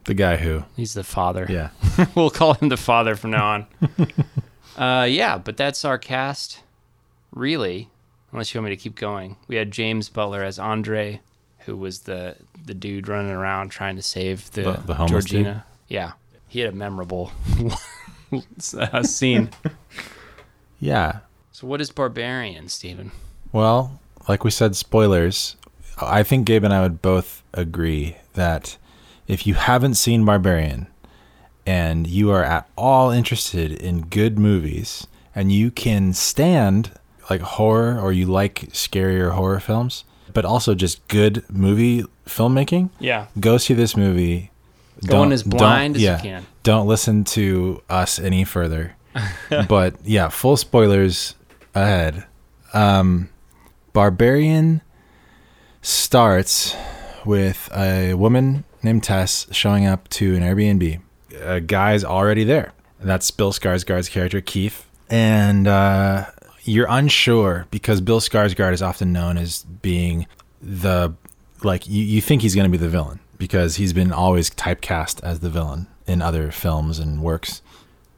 The 0.07 0.13
guy 0.15 0.37
who, 0.37 0.63
he's 0.75 0.93
the 0.93 1.03
father. 1.03 1.45
yeah, 1.49 1.69
we'll 2.15 2.29
call 2.31 2.55
him 2.55 2.69
the 2.69 2.77
father 2.77 3.15
from 3.15 3.31
now 3.31 3.45
on. 3.45 3.67
uh, 4.77 5.03
yeah, 5.03 5.37
but 5.37 5.55
that's 5.57 5.85
our 5.85 5.97
cast, 5.97 6.61
really. 7.31 7.89
Unless 8.31 8.53
you 8.53 8.59
want 8.61 8.69
me 8.71 8.75
to 8.75 8.81
keep 8.81 8.95
going, 8.95 9.35
we 9.47 9.55
had 9.57 9.69
Jaymes 9.71 10.11
Butler 10.11 10.43
as 10.43 10.59
Andre, 10.59 11.21
who 11.59 11.77
was 11.77 11.99
the 12.01 12.35
the 12.65 12.73
dude 12.73 13.07
running 13.07 13.31
around 13.31 13.69
trying 13.69 13.95
to 13.97 14.01
save 14.01 14.49
the, 14.51 14.61
The- 14.63 14.93
the 14.93 15.05
Georgina. 15.05 15.65
Yeah, 15.87 16.13
he 16.47 16.59
had 16.61 16.73
a 16.73 16.75
memorable 16.75 17.31
uh, 18.77 19.03
scene. 19.03 19.49
yeah. 20.79 21.19
So, 21.51 21.67
what 21.67 21.81
is 21.81 21.91
Barbarian, 21.91 22.69
Stephen? 22.69 23.11
Well, 23.51 23.99
like 24.29 24.43
we 24.43 24.51
said, 24.51 24.75
spoilers. 24.75 25.55
I 25.99 26.23
think 26.23 26.45
Gabe 26.45 26.63
and 26.63 26.73
I 26.73 26.81
would 26.81 27.01
both 27.01 27.43
agree 27.53 28.17
that 28.35 28.77
if 29.27 29.45
you 29.45 29.53
haven't 29.55 29.95
seen 29.95 30.25
Barbarian 30.25 30.87
and 31.65 32.07
you 32.07 32.31
are 32.31 32.43
at 32.43 32.69
all 32.77 33.11
interested 33.11 33.71
in 33.71 34.01
good 34.03 34.39
movies 34.39 35.05
and 35.35 35.51
you 35.51 35.69
can 35.71 36.13
stand 36.13 36.91
like 37.29 37.41
horror 37.41 37.99
or 37.99 38.11
you 38.13 38.25
like 38.25 38.69
scarier 38.71 39.31
horror 39.33 39.59
films, 39.59 40.05
but 40.33 40.45
also 40.45 40.73
just 40.73 41.05
good 41.09 41.43
movie 41.51 42.05
filmmaking, 42.25 42.89
Yeah, 42.99 43.27
go 43.39 43.57
see 43.57 43.73
this 43.73 43.97
movie. 43.97 44.51
go 45.05 45.17
in 45.17 45.29
Don't- 45.29 45.31
as 45.33 45.43
blind 45.43 45.95
as 45.97 46.01
yeah, 46.01 46.15
you 46.17 46.21
can. 46.23 46.45
Don't 46.63 46.87
listen 46.87 47.23
to 47.25 47.81
us 47.89 48.17
any 48.19 48.43
further. 48.45 48.95
but 49.67 49.95
yeah, 50.03 50.29
full 50.29 50.57
spoilers 50.57 51.35
ahead. 51.75 52.25
Um, 52.73 53.29
Barbarian 53.93 54.81
starts 55.81 56.75
with 57.25 57.69
a 57.75 58.13
woman 58.13 58.63
named 58.87 59.03
Tess 59.03 59.47
showing 59.51 59.85
up 59.85 60.07
to 60.09 60.35
an 60.35 60.41
Airbnb. 60.41 61.01
A 61.41 61.59
guy's 61.59 62.03
already 62.03 62.43
there. 62.43 62.73
That's 62.99 63.29
Bill 63.31 63.51
Skarsgård's 63.51 64.09
character, 64.09 64.41
Keith. 64.41 64.85
And 65.09 65.67
uh, 65.67 66.25
you're 66.63 66.87
unsure 66.89 67.67
because 67.69 68.01
Bill 68.01 68.19
Skarsgård 68.19 68.73
is 68.73 68.81
often 68.81 69.13
known 69.13 69.37
as 69.37 69.63
being 69.63 70.25
the 70.61 71.13
like 71.63 71.87
you, 71.87 72.03
you 72.03 72.21
think 72.21 72.41
he's 72.41 72.55
going 72.55 72.69
to 72.69 72.71
be 72.71 72.77
the 72.77 72.89
villain 72.89 73.19
because 73.37 73.75
he's 73.75 73.93
been 73.93 74.11
always 74.11 74.49
typecast 74.49 75.23
as 75.23 75.39
the 75.39 75.49
villain 75.49 75.87
in 76.07 76.21
other 76.21 76.51
films 76.51 76.99
and 76.99 77.21
works. 77.21 77.61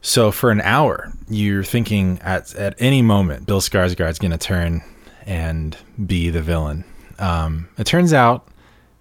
So 0.01 0.31
for 0.31 0.51
an 0.51 0.61
hour, 0.61 1.11
you're 1.29 1.63
thinking 1.63 2.19
at 2.21 2.53
at 2.55 2.75
any 2.79 3.01
moment 3.01 3.45
Bill 3.45 3.61
Skarsgård's 3.61 4.19
going 4.19 4.31
to 4.31 4.37
turn 4.37 4.83
and 5.25 5.75
be 6.05 6.29
the 6.29 6.41
villain. 6.41 6.85
Um, 7.17 7.67
it 7.77 7.85
turns 7.85 8.13
out 8.13 8.47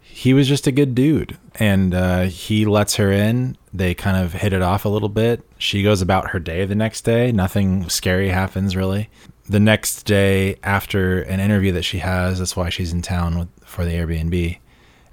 he 0.09 0.35
was 0.35 0.49
just 0.49 0.67
a 0.67 0.73
good 0.73 0.95
dude, 0.95 1.39
and 1.57 1.95
uh, 1.95 2.23
he 2.23 2.65
lets 2.65 2.97
her 2.97 3.13
in 3.13 3.57
They 3.73 3.95
kind 3.95 4.17
of 4.17 4.33
hit 4.33 4.53
it 4.53 4.63
off 4.63 4.85
a 4.85 4.89
little 4.89 5.09
bit. 5.09 5.45
She 5.59 5.83
goes 5.83 6.03
about 6.03 6.31
her 6.31 6.39
day 6.39 6.65
the 6.65 6.75
next 6.75 7.03
day. 7.03 7.31
Nothing 7.33 7.89
scary 7.89 8.31
happens 8.31 8.75
really. 8.75 9.11
The 9.49 9.61
next 9.61 10.03
day, 10.03 10.57
after 10.63 11.23
an 11.23 11.41
interview 11.41 11.73
that 11.73 11.85
she 11.85 11.99
has, 11.99 12.39
that's 12.39 12.57
why 12.57 12.69
she's 12.69 12.93
in 12.93 13.03
town 13.03 13.39
with, 13.39 13.49
for 13.65 13.85
the 13.85 13.93
Airbnb. 13.93 14.59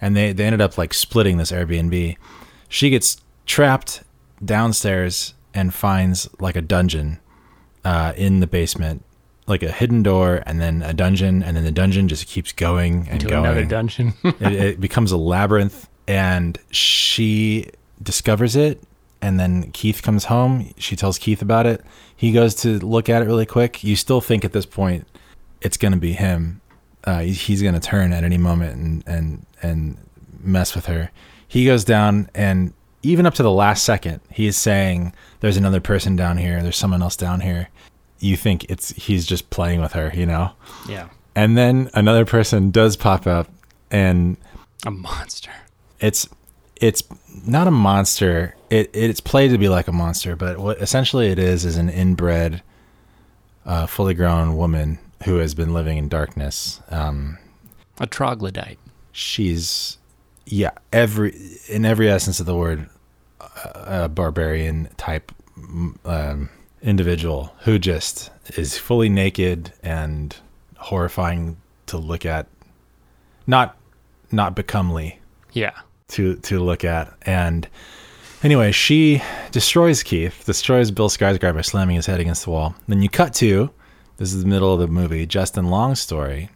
And 0.02 0.16
they, 0.16 0.34
they 0.34 0.46
ended 0.46 0.62
up 0.62 0.78
like 0.78 0.94
splitting 0.94 1.38
this 1.38 1.52
Airbnb. 1.52 2.18
She 2.68 2.90
gets 2.90 3.18
trapped 3.46 4.04
downstairs 4.44 5.34
and 5.54 5.74
finds 5.74 6.30
like 6.40 6.56
a 6.56 6.62
dungeon 6.62 7.20
uh, 7.84 8.14
in 8.18 8.40
the 8.40 8.48
basement, 8.48 9.06
like 9.48 9.64
a 9.64 9.72
hidden 9.72 10.04
door, 10.04 10.42
and 10.46 10.60
then 10.60 10.82
a 10.82 10.94
dungeon, 10.94 11.44
and 11.44 11.56
then 11.56 11.64
the 11.64 11.72
dungeon 11.72 12.08
just 12.08 12.28
keeps 12.28 12.52
going 12.52 13.08
and 13.10 13.22
to 13.22 13.28
going. 13.28 13.46
another 13.46 13.66
dungeon. 13.66 14.14
it, 14.24 14.54
it 14.54 14.80
becomes 14.82 15.12
a 15.12 15.18
labyrinth 15.18 15.88
and 16.08 16.58
she 16.72 17.70
discovers 18.02 18.56
it 18.56 18.82
and 19.22 19.40
then 19.40 19.72
keith 19.72 20.04
comes 20.04 20.26
home. 20.26 20.74
She 20.78 20.96
tells 20.96 21.18
keith 21.18 21.42
about 21.42 21.66
it. 21.66 21.84
He 22.16 22.32
goes 22.32 22.56
to 22.56 22.80
look 22.80 23.10
at 23.10 23.22
it 23.22 23.26
really 23.26 23.46
quick. 23.46 23.84
You 23.84 23.96
still 23.96 24.22
think 24.22 24.46
at 24.46 24.52
this 24.52 24.66
point 24.66 25.08
it's 25.62 25.78
going 25.78 25.94
to 25.94 26.00
be 26.00 26.14
him. 26.14 26.62
Uh, 27.04 27.22
he's 27.22 27.62
going 27.62 27.74
to 27.74 27.80
turn 27.80 28.14
at 28.14 28.24
any 28.24 28.38
moment 28.38 28.76
and, 28.76 29.04
and 29.08 29.46
and 29.62 29.98
mess 30.42 30.76
with 30.76 30.86
her. 30.86 31.12
He 31.48 31.66
goes 31.66 31.84
down 31.84 32.30
and 32.36 32.74
even 33.04 33.26
up 33.26 33.36
to 33.36 33.44
the 33.44 33.52
last 33.52 33.84
second 33.84 34.20
he 34.32 34.48
is 34.48 34.58
saying 34.58 35.14
there's 35.40 35.58
another 35.58 35.80
person 35.80 36.16
down 36.16 36.38
here. 36.38 36.62
There's 36.62 36.78
someone 36.78 37.02
else 37.02 37.16
down 37.16 37.42
here 37.42 37.70
you 38.20 38.36
think 38.38 38.64
it's 38.70 38.90
he's 38.92 39.26
just 39.26 39.50
playing 39.50 39.82
with 39.82 39.94
her 39.94 40.12
you 40.14 40.26
know 40.26 40.52
yeah, 40.88 41.10
and 41.36 41.58
then 41.58 41.90
another 41.94 42.26
person 42.26 42.72
does 42.72 42.96
pop 42.96 43.28
up 43.28 43.50
and 43.92 44.38
a 44.86 44.92
monster. 44.92 45.52
it's 46.00 46.28
it's 46.82 47.04
not 47.48 47.68
a 47.68 47.72
monster. 47.72 48.56
It 48.70 48.90
it's 48.94 49.20
played 49.22 49.52
to 49.52 49.58
be 49.58 49.70
like 49.70 49.88
a 49.88 49.92
monster, 49.94 50.36
but 50.36 50.58
what 50.60 50.82
essentially 50.82 51.28
it 51.28 51.40
is 51.40 51.64
is 51.66 51.78
an 51.78 51.90
inbred, 51.90 52.62
uh, 53.66 53.86
fully 53.86 54.14
grown 54.14 54.58
woman 54.58 55.00
who 55.24 55.38
has 55.38 55.54
been 55.56 55.74
living 55.74 55.98
in 55.98 56.10
darkness. 56.10 56.82
Um, 56.90 57.38
A 58.00 58.06
troglodyte. 58.08 58.78
she's 59.12 59.98
yeah 60.46 60.72
every 60.94 61.36
in 61.70 61.86
every 61.86 62.10
essence 62.10 62.40
of 62.40 62.46
the 62.46 62.56
word 62.56 62.88
a, 63.40 64.04
a 64.04 64.10
barbarian 64.10 64.88
type 64.98 65.32
um, 66.06 66.50
individual 66.86 67.54
who 67.62 67.78
just 67.80 68.32
is 68.56 68.78
fully 68.78 69.10
naked 69.10 69.74
and 69.84 70.36
horrifying 70.78 71.58
to 71.88 71.98
look 71.98 72.26
at 72.26 72.48
not 73.48 73.76
not 74.32 74.56
becomely 74.56 75.20
Yeah. 75.54 75.72
to 76.10 76.36
to 76.38 76.60
look 76.60 76.84
at. 76.86 77.12
And 77.24 77.68
anyway, 78.44 78.72
she 78.72 79.22
destroys 79.52 80.04
Keith, 80.04 80.44
destroys 80.46 80.92
Bill 80.92 81.10
by 81.10 81.62
slamming 81.62 81.96
his 81.96 82.06
head 82.06 82.20
against 82.20 82.46
the 82.46 82.52
wall. 82.52 82.76
Then 82.88 83.02
you 83.02 83.10
cut 83.10 83.34
to 83.36 83.72
this 84.18 84.34
is 84.34 84.44
the 84.44 84.48
middle 84.50 84.74
of 84.74 84.80
the 84.80 84.88
movie, 84.88 85.26
Justin 85.26 85.66
Long's 85.70 86.00
story. 86.00 86.50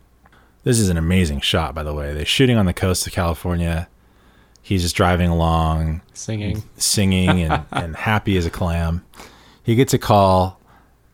This 0.63 0.79
is 0.79 0.89
an 0.89 0.97
amazing 0.97 1.41
shot, 1.41 1.73
by 1.75 1.83
the 1.83 1.93
way. 1.93 2.13
They're 2.13 2.25
shooting 2.25 2.57
on 2.57 2.65
the 2.65 2.73
coast 2.73 3.05
of 3.07 3.13
California. 3.13 3.87
He's 4.61 4.81
just 4.83 4.95
driving 4.95 5.29
along, 5.29 6.01
Singing. 6.13 6.63
singing 6.77 7.41
and, 7.41 7.65
and 7.71 7.95
happy 7.95 8.37
as 8.37 8.45
a 8.45 8.49
clam. 8.49 9.03
He 9.69 9.75
gets 9.75 9.93
a 9.93 9.99
call 9.99 10.59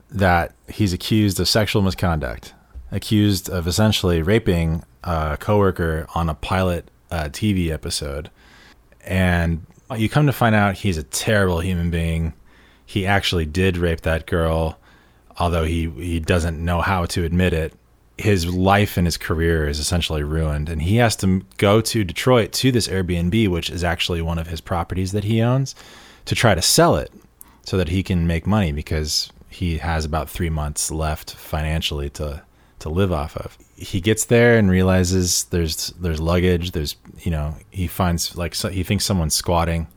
that 0.10 0.54
he's 0.70 0.94
accused 0.94 1.42
of 1.42 1.50
sexual 1.50 1.82
misconduct, 1.82 2.54
accused 2.90 3.50
of 3.50 3.68
essentially 3.68 4.22
raping 4.22 4.86
a 5.04 5.36
coworker 5.38 6.08
on 6.16 6.30
a 6.30 6.36
pilot 6.36 6.90
uh, 7.12 7.26
TV 7.26 7.70
episode. 7.70 8.32
And 9.06 9.66
you 9.98 10.08
come 10.08 10.26
to 10.28 10.32
find 10.32 10.56
out 10.56 10.76
he's 10.76 10.98
a 10.98 11.04
terrible 11.04 11.60
human 11.60 11.92
being. 11.92 12.32
He 12.86 13.06
actually 13.06 13.46
did 13.46 13.76
rape 13.76 14.00
that 14.04 14.26
girl, 14.26 14.80
although 15.38 15.66
he, 15.66 15.90
he 15.90 16.22
doesn't 16.22 16.58
know 16.58 16.80
how 16.80 17.04
to 17.08 17.26
admit 17.26 17.52
it. 17.52 17.74
His 18.18 18.48
life 18.48 18.96
and 18.96 19.06
his 19.06 19.18
career 19.18 19.68
is 19.68 19.80
essentially 19.80 20.24
ruined, 20.24 20.70
and 20.70 20.82
he 20.82 20.96
has 20.96 21.18
to 21.18 21.44
go 21.58 21.82
to 21.82 22.06
Detroit 22.06 22.54
to 22.54 22.72
this 22.72 22.88
Airbnb, 22.88 23.50
which 23.50 23.70
is 23.70 23.84
actually 23.84 24.22
one 24.22 24.40
of 24.40 24.48
his 24.48 24.62
properties 24.62 25.12
that 25.12 25.26
he 25.26 25.42
owns, 25.42 25.76
to 26.24 26.36
try 26.36 26.56
to 26.56 26.62
sell 26.62 26.96
it 26.96 27.12
so 27.66 27.78
that 27.78 27.90
he 27.90 28.04
can 28.04 28.26
make 28.26 28.48
money 28.48 28.72
because 28.72 29.32
he 29.50 29.80
has 29.80 30.06
about 30.06 30.30
three 30.30 30.50
months 30.50 30.92
left 30.92 31.34
financially 31.34 32.10
to 32.12 32.42
to 32.80 32.90
live 32.90 33.12
off 33.12 33.36
of. 33.38 33.58
He 33.76 34.00
gets 34.00 34.26
there 34.26 34.58
and 34.58 34.70
realizes 34.70 35.46
there's 35.46 35.88
there's 36.00 36.22
luggage. 36.22 36.72
There's 36.72 36.96
you 37.20 37.32
know 37.32 37.56
he 37.72 37.88
finds 37.88 38.38
like 38.38 38.56
so, 38.56 38.70
he 38.70 38.84
thinks 38.84 39.04
someone's 39.04 39.36
squatting. 39.36 39.88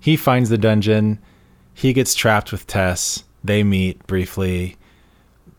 He 0.00 0.16
finds 0.16 0.50
the 0.50 0.58
dungeon. 0.58 1.18
He 1.72 1.92
gets 1.92 2.14
trapped 2.14 2.52
with 2.52 2.66
Tess. 2.66 3.24
They 3.42 3.62
meet 3.62 4.06
briefly. 4.06 4.76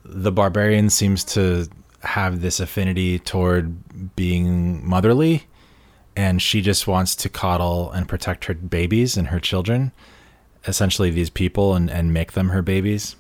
The 0.04 0.32
barbarian 0.32 0.90
seems 0.90 1.24
to 1.26 1.68
have 2.02 2.42
this 2.42 2.60
affinity 2.60 3.20
toward 3.20 4.16
being 4.16 4.88
motherly, 4.88 5.44
and 6.16 6.42
she 6.42 6.62
just 6.62 6.88
wants 6.88 7.16
to 7.18 7.30
coddle 7.30 7.92
and 7.92 8.08
protect 8.08 8.46
her 8.46 8.54
babies 8.54 9.18
and 9.18 9.28
her 9.28 9.40
children 9.40 9.92
essentially 10.68 11.10
these 11.10 11.30
people 11.30 11.76
and, 11.76 11.90
and 11.90 12.14
make 12.14 12.34
them 12.34 12.50
her 12.50 12.62
babies. 12.62 13.16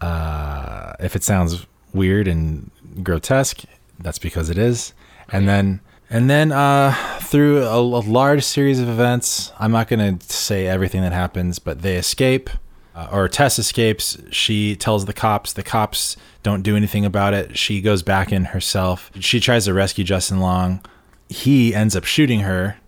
Uh, 0.00 0.92
if 1.00 1.16
it 1.16 1.22
sounds 1.22 1.66
weird 1.92 2.28
and 2.28 2.70
grotesque, 3.02 3.64
that's 3.98 4.18
because 4.18 4.50
it 4.50 4.58
is. 4.58 4.92
And 5.30 5.48
then 5.48 5.80
and 6.08 6.30
then 6.30 6.52
uh, 6.52 6.94
through 7.20 7.64
a, 7.64 7.78
a 7.80 8.00
large 8.00 8.44
series 8.44 8.80
of 8.80 8.88
events, 8.88 9.52
I'm 9.58 9.72
not 9.72 9.88
going 9.88 10.18
to 10.18 10.32
say 10.32 10.66
everything 10.66 11.02
that 11.02 11.12
happens, 11.12 11.58
but 11.58 11.82
they 11.82 11.96
escape. 11.96 12.48
Uh, 12.94 13.08
or 13.12 13.28
Tess 13.28 13.58
escapes. 13.58 14.16
She 14.30 14.74
tells 14.76 15.04
the 15.04 15.12
cops. 15.12 15.52
The 15.52 15.62
cops 15.62 16.16
don't 16.42 16.62
do 16.62 16.76
anything 16.76 17.04
about 17.04 17.34
it. 17.34 17.58
She 17.58 17.82
goes 17.82 18.02
back 18.02 18.32
in 18.32 18.46
herself. 18.46 19.10
She 19.20 19.40
tries 19.40 19.66
to 19.66 19.74
rescue 19.74 20.04
Justin 20.04 20.40
Long. 20.40 20.80
He 21.28 21.74
ends 21.74 21.96
up 21.96 22.04
shooting 22.04 22.40
her 22.40 22.78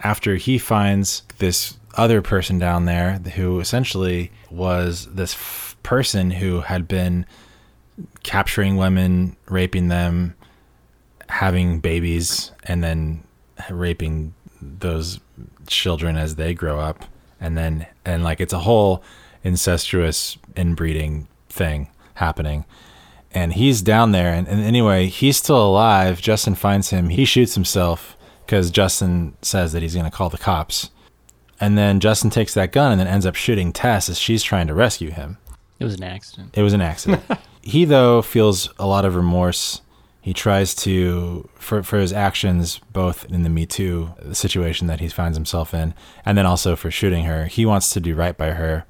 after 0.00 0.36
he 0.36 0.56
finds 0.56 1.24
this 1.38 1.76
other 1.94 2.22
person 2.22 2.58
down 2.58 2.84
there 2.84 3.14
who 3.34 3.60
essentially 3.60 4.30
was 4.50 5.06
this 5.06 5.34
f- 5.34 5.76
person 5.82 6.30
who 6.30 6.60
had 6.60 6.86
been 6.86 7.26
capturing 8.22 8.76
women, 8.76 9.36
raping 9.48 9.88
them, 9.88 10.34
having 11.28 11.80
babies, 11.80 12.52
and 12.64 12.82
then 12.82 13.22
raping 13.70 14.34
those 14.60 15.20
children 15.66 16.16
as 16.16 16.36
they 16.36 16.54
grow 16.54 16.78
up. 16.78 17.04
And 17.40 17.56
then, 17.56 17.86
and 18.04 18.22
like 18.22 18.40
it's 18.40 18.52
a 18.52 18.58
whole 18.60 19.02
incestuous 19.42 20.36
inbreeding 20.56 21.28
thing 21.48 21.88
happening. 22.14 22.64
And 23.32 23.52
he's 23.52 23.80
down 23.80 24.12
there. 24.12 24.32
And, 24.32 24.48
and 24.48 24.60
anyway, 24.60 25.06
he's 25.06 25.36
still 25.36 25.64
alive. 25.64 26.20
Justin 26.20 26.54
finds 26.54 26.90
him. 26.90 27.10
He 27.10 27.24
shoots 27.24 27.54
himself 27.54 28.16
because 28.44 28.70
Justin 28.70 29.36
says 29.40 29.72
that 29.72 29.82
he's 29.82 29.94
going 29.94 30.04
to 30.04 30.10
call 30.10 30.28
the 30.28 30.38
cops. 30.38 30.90
And 31.60 31.76
then 31.76 32.00
Justin 32.00 32.30
takes 32.30 32.54
that 32.54 32.72
gun 32.72 32.90
and 32.90 33.00
then 33.00 33.06
ends 33.06 33.26
up 33.26 33.34
shooting 33.34 33.72
Tess 33.72 34.08
as 34.08 34.18
she's 34.18 34.42
trying 34.42 34.66
to 34.66 34.74
rescue 34.74 35.10
him. 35.10 35.36
It 35.78 35.84
was 35.84 35.94
an 35.94 36.04
accident. 36.04 36.56
It 36.56 36.62
was 36.62 36.72
an 36.72 36.80
accident. 36.80 37.22
he 37.62 37.84
though 37.84 38.22
feels 38.22 38.72
a 38.78 38.86
lot 38.86 39.04
of 39.04 39.14
remorse. 39.14 39.82
He 40.22 40.34
tries 40.34 40.74
to 40.76 41.48
for 41.54 41.82
for 41.82 41.98
his 41.98 42.12
actions 42.12 42.78
both 42.92 43.24
in 43.26 43.42
the 43.42 43.48
Me 43.48 43.66
Too 43.66 44.10
situation 44.32 44.86
that 44.86 45.00
he 45.00 45.08
finds 45.08 45.36
himself 45.36 45.72
in 45.72 45.94
and 46.24 46.36
then 46.36 46.46
also 46.46 46.76
for 46.76 46.90
shooting 46.90 47.24
her. 47.24 47.46
He 47.46 47.64
wants 47.64 47.90
to 47.90 48.00
do 48.00 48.14
right 48.14 48.36
by 48.36 48.50
her. 48.50 48.84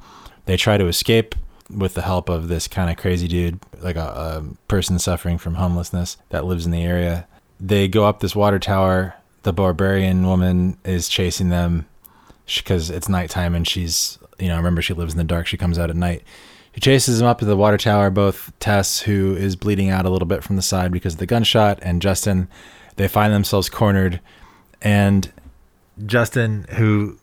They 0.46 0.56
try 0.56 0.78
to 0.78 0.86
escape 0.86 1.34
with 1.68 1.94
the 1.94 2.02
help 2.02 2.28
of 2.28 2.48
this 2.48 2.66
kind 2.66 2.90
of 2.90 2.96
crazy 2.96 3.28
dude, 3.28 3.60
like 3.80 3.94
a, 3.96 4.00
a 4.00 4.44
person 4.66 4.98
suffering 4.98 5.38
from 5.38 5.54
homelessness 5.54 6.16
that 6.30 6.44
lives 6.44 6.66
in 6.66 6.72
the 6.72 6.82
area. 6.82 7.26
They 7.60 7.86
go 7.86 8.06
up 8.06 8.20
this 8.20 8.34
water 8.34 8.58
tower. 8.58 9.14
The 9.42 9.52
barbarian 9.52 10.26
woman 10.26 10.78
is 10.84 11.08
chasing 11.08 11.48
them 11.50 11.86
because 12.58 12.90
it's 12.90 13.08
nighttime 13.08 13.54
and 13.54 13.66
she's, 13.66 14.18
you 14.38 14.48
know, 14.48 14.56
remember 14.56 14.82
she 14.82 14.94
lives 14.94 15.14
in 15.14 15.18
the 15.18 15.24
dark. 15.24 15.46
She 15.46 15.56
comes 15.56 15.78
out 15.78 15.90
at 15.90 15.96
night. 15.96 16.22
He 16.72 16.80
chases 16.80 17.18
them 17.18 17.26
up 17.26 17.38
to 17.40 17.44
the 17.44 17.56
water 17.56 17.78
tower. 17.78 18.10
Both 18.10 18.52
Tess, 18.60 19.00
who 19.00 19.34
is 19.34 19.56
bleeding 19.56 19.90
out 19.90 20.06
a 20.06 20.10
little 20.10 20.26
bit 20.26 20.44
from 20.44 20.56
the 20.56 20.62
side 20.62 20.92
because 20.92 21.14
of 21.14 21.18
the 21.18 21.26
gunshot, 21.26 21.78
and 21.82 22.00
Justin, 22.00 22.48
they 22.96 23.08
find 23.08 23.32
themselves 23.32 23.68
cornered. 23.68 24.20
And 24.80 25.32
Justin, 26.06 26.66
who 26.70 27.18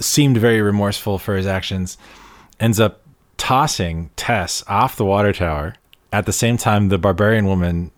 seemed 0.00 0.38
very 0.38 0.62
remorseful 0.62 1.18
for 1.18 1.36
his 1.36 1.46
actions, 1.46 1.98
ends 2.58 2.80
up 2.80 3.02
tossing 3.36 4.10
Tess 4.16 4.64
off 4.66 4.96
the 4.96 5.04
water 5.04 5.32
tower. 5.32 5.74
At 6.12 6.26
the 6.26 6.32
same 6.32 6.56
time, 6.56 6.88
the 6.88 6.98
barbarian 6.98 7.46
woman, 7.46 7.90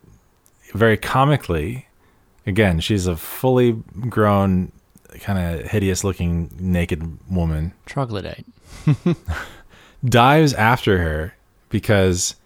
very 0.75 0.97
comically, 0.97 1.87
again, 2.47 2.81
she's 2.81 3.07
a 3.07 3.17
fully 3.17 3.73
grown, 4.09 4.73
kind 5.21 5.39
of 5.61 5.67
hideous 5.67 6.05
looking 6.05 6.51
naked 6.59 7.19
woman 7.31 7.73
Troglodyte. 7.87 8.45
dives 10.05 10.53
after 10.55 10.99
her 10.99 11.35
because 11.71 12.37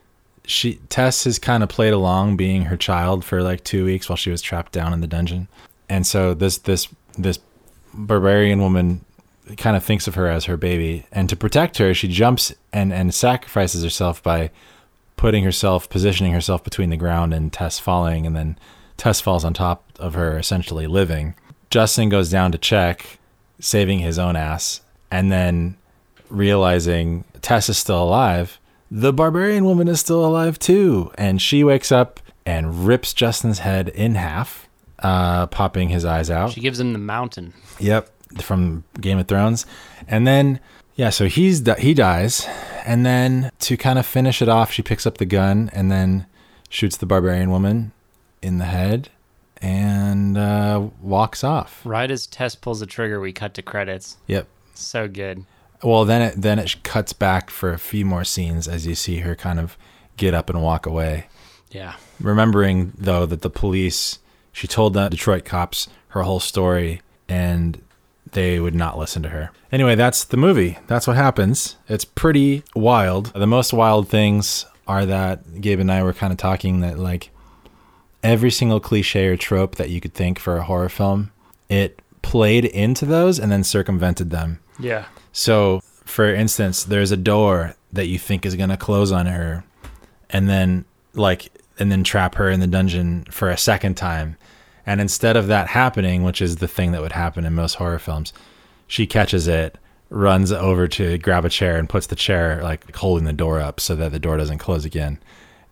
she 0.45 0.75
Tess 0.89 1.25
has 1.25 1.39
kind 1.39 1.63
of 1.63 1.69
played 1.69 1.93
along 1.93 2.37
being 2.37 2.63
her 2.67 2.77
child 2.77 3.25
for 3.25 3.43
like 3.43 3.63
two 3.65 3.85
weeks 3.85 4.09
while 4.09 4.17
she 4.17 4.31
was 4.31 4.43
trapped 4.43 4.73
down 4.73 4.93
in 4.93 5.01
the 5.01 5.07
dungeon, 5.07 5.49
and 5.89 6.07
so 6.07 6.35
this 6.35 6.59
this 6.59 6.89
this 7.17 7.39
barbarian 7.95 8.61
woman 8.61 9.05
kind 9.57 9.77
of 9.77 9.85
thinks 9.85 10.09
of 10.09 10.15
her 10.15 10.29
as 10.29 10.47
her 10.47 10.57
baby, 10.57 11.07
and 11.13 11.29
to 11.29 11.37
protect 11.37 11.79
her, 11.79 11.95
she 11.95 12.09
jumps 12.09 12.53
and 12.73 12.93
and 12.93 13.15
sacrifices 13.15 13.85
herself 13.85 14.23
by 14.23 14.51
putting 15.17 15.45
herself, 15.45 15.89
positioning 15.89 16.33
herself 16.33 16.65
between 16.65 16.91
the 16.91 16.97
ground 16.97 17.33
and 17.33 17.53
Tess 17.53 17.79
falling, 17.79 18.27
and 18.27 18.35
then 18.35 18.59
Tess 18.97 19.21
falls 19.21 19.45
on 19.45 19.55
top 19.55 19.85
of 19.99 20.15
her, 20.15 20.37
essentially 20.39 20.87
living. 20.87 21.35
Justin 21.73 22.11
goes 22.11 22.29
down 22.29 22.53
to 22.53 22.59
check, 22.59 23.19
saving 23.59 24.01
his 24.01 24.19
own 24.19 24.37
ass, 24.37 24.83
and 25.11 25.33
then 25.33 25.79
realizing 26.29 27.25
Tess 27.41 27.71
is 27.71 27.79
still 27.79 28.03
alive. 28.03 28.61
The 28.91 29.11
barbarian 29.11 29.65
woman 29.65 29.89
is 29.89 29.99
still 29.99 30.23
alive 30.23 30.59
too, 30.59 31.11
and 31.17 31.41
she 31.41 31.65
wakes 31.65 31.91
up 31.91 32.21
and 32.45 32.87
rips 32.87 33.15
Justin's 33.15 33.61
head 33.61 33.89
in 33.89 34.17
half, 34.17 34.69
uh, 34.99 35.47
popping 35.47 35.89
his 35.89 36.05
eyes 36.05 36.29
out. 36.29 36.53
She 36.53 36.61
gives 36.61 36.79
him 36.79 36.93
the 36.93 36.99
mountain. 36.99 37.55
Yep, 37.81 38.11
from 38.43 38.85
Game 39.01 39.19
of 39.19 39.27
Thrones. 39.27 39.65
And 40.07 40.27
then 40.27 40.61
yeah, 40.95 41.09
so 41.09 41.27
he's 41.27 41.67
he 41.79 41.95
dies, 41.95 42.47
and 42.85 43.07
then 43.07 43.51
to 43.61 43.79
kind 43.79 43.99
of 43.99 44.05
finish 44.05 44.43
it 44.43 44.49
off, 44.51 44.71
she 44.71 44.83
picks 44.83 45.07
up 45.07 45.17
the 45.17 45.25
gun 45.25 45.71
and 45.73 45.91
then 45.91 46.27
shoots 46.69 46.99
the 46.99 47.07
barbarian 47.07 47.51
woman 47.51 47.93
in 48.43 48.59
the 48.59 48.67
head 48.67 49.09
and 49.63 50.37
uh, 50.37 50.89
walks 51.01 51.45
off. 51.45 51.81
Right 51.85 52.11
as 52.11 52.27
Tess 52.27 52.55
pulls 52.55 52.81
the 52.81 52.87
trigger, 52.87 53.21
we 53.21 53.33
cut 53.33 53.55
to 53.55 53.63
credits. 53.63 54.19
Yep. 54.27 54.49
So 54.75 55.09
good. 55.09 55.45
Well, 55.83 56.05
then 56.05 56.23
it 56.23 56.35
then 56.37 56.59
it 56.59 56.83
cuts 56.83 57.13
back 57.13 57.51
for 57.51 57.73
a 57.73 57.79
few 57.79 58.05
more 58.05 58.25
scenes 58.25 58.69
as 58.69 58.87
you 58.87 58.95
see 58.95 59.19
her 59.19 59.35
kind 59.35 59.59
of 59.59 59.77
get 60.17 60.35
up 60.35 60.51
and 60.51 60.63
walk 60.63 60.87
away. 60.87 61.27
Yeah. 61.71 61.95
Remembering 62.21 62.93
though 62.97 63.27
that 63.27 63.43
the 63.43 63.51
police, 63.51 64.19
she 64.53 64.67
told 64.67 64.95
the 64.95 65.09
Detroit 65.09 65.45
cops 65.45 65.89
her 66.09 66.23
whole 66.23 66.41
story, 66.41 67.01
and 67.29 67.83
they 68.33 68.61
would 68.61 68.75
not 68.75 68.99
listen 68.99 69.23
to 69.23 69.31
her. 69.31 69.51
Anyway, 69.71 69.95
that's 69.95 70.25
the 70.25 70.37
movie. 70.37 70.79
That's 70.87 71.07
what 71.07 71.17
happens. 71.17 71.77
It's 71.89 72.05
pretty 72.05 72.63
wild. 72.75 73.33
The 73.33 73.47
most 73.47 73.73
wild 73.73 74.09
things 74.09 74.67
are 74.87 75.07
that 75.07 75.61
Gabe 75.61 75.81
and 75.81 75.91
I 75.91 76.03
were 76.03 76.13
kind 76.13 76.33
of 76.33 76.39
talking 76.39 76.81
that 76.81 76.99
like 76.99 77.31
every 78.23 78.51
single 78.51 78.81
cliche 78.81 79.27
or 79.29 79.37
trope 79.37 79.77
that 79.77 79.91
you 79.91 80.01
could 80.01 80.15
think 80.15 80.39
for 80.39 80.57
a 80.57 80.63
horror 80.63 80.89
film, 80.89 81.31
it 81.69 82.01
played 82.23 82.65
into 82.65 83.05
those 83.05 83.39
and 83.39 83.51
then 83.51 83.65
circumvented 83.65 84.31
them. 84.31 84.61
Yeah. 84.79 85.07
So, 85.33 85.81
for 86.05 86.33
instance, 86.33 86.85
there's 86.85 87.11
a 87.11 87.17
door 87.17 87.75
that 87.93 88.07
you 88.07 88.19
think 88.19 88.47
is 88.47 88.57
going 88.57 88.71
to 88.71 88.77
close 88.77 89.13
on 89.13 89.27
her 89.27 89.65
and 90.31 90.49
then 90.49 90.85
like 91.15 91.51
and 91.79 91.91
then 91.91 92.05
trap 92.05 92.37
her 92.37 92.49
in 92.49 92.61
the 92.61 92.67
dungeon 92.67 93.25
for 93.31 93.51
a 93.51 93.57
second 93.57 93.97
time. 93.97 94.37
And 94.87 95.01
instead 95.01 95.37
of 95.37 95.47
that 95.47 95.69
happening, 95.69 96.23
which 96.23 96.43
is 96.43 96.57
the 96.57 96.69
thing 96.69 96.93
that 96.93 97.01
would 97.01 97.13
happen 97.13 97.45
in 97.45 97.55
most 97.55 97.75
horror 97.75 97.99
films, 97.99 98.33
she 98.87 99.07
catches 99.07 99.47
it, 99.47 99.79
runs 100.11 100.53
over 100.53 100.87
to 100.87 101.19
grab 101.19 101.45
a 101.45 101.49
chair 101.49 101.79
and 101.79 101.89
puts 101.89 102.07
the 102.09 102.17
chair 102.17 102.61
like 102.63 102.95
holding 102.97 103.25
the 103.25 103.33
door 103.33 103.61
up 103.61 103.81
so 103.81 103.95
that 103.97 104.13
the 104.13 104.19
door 104.19 104.37
doesn't 104.37 104.59
close 104.59 104.85
again. 104.85 105.19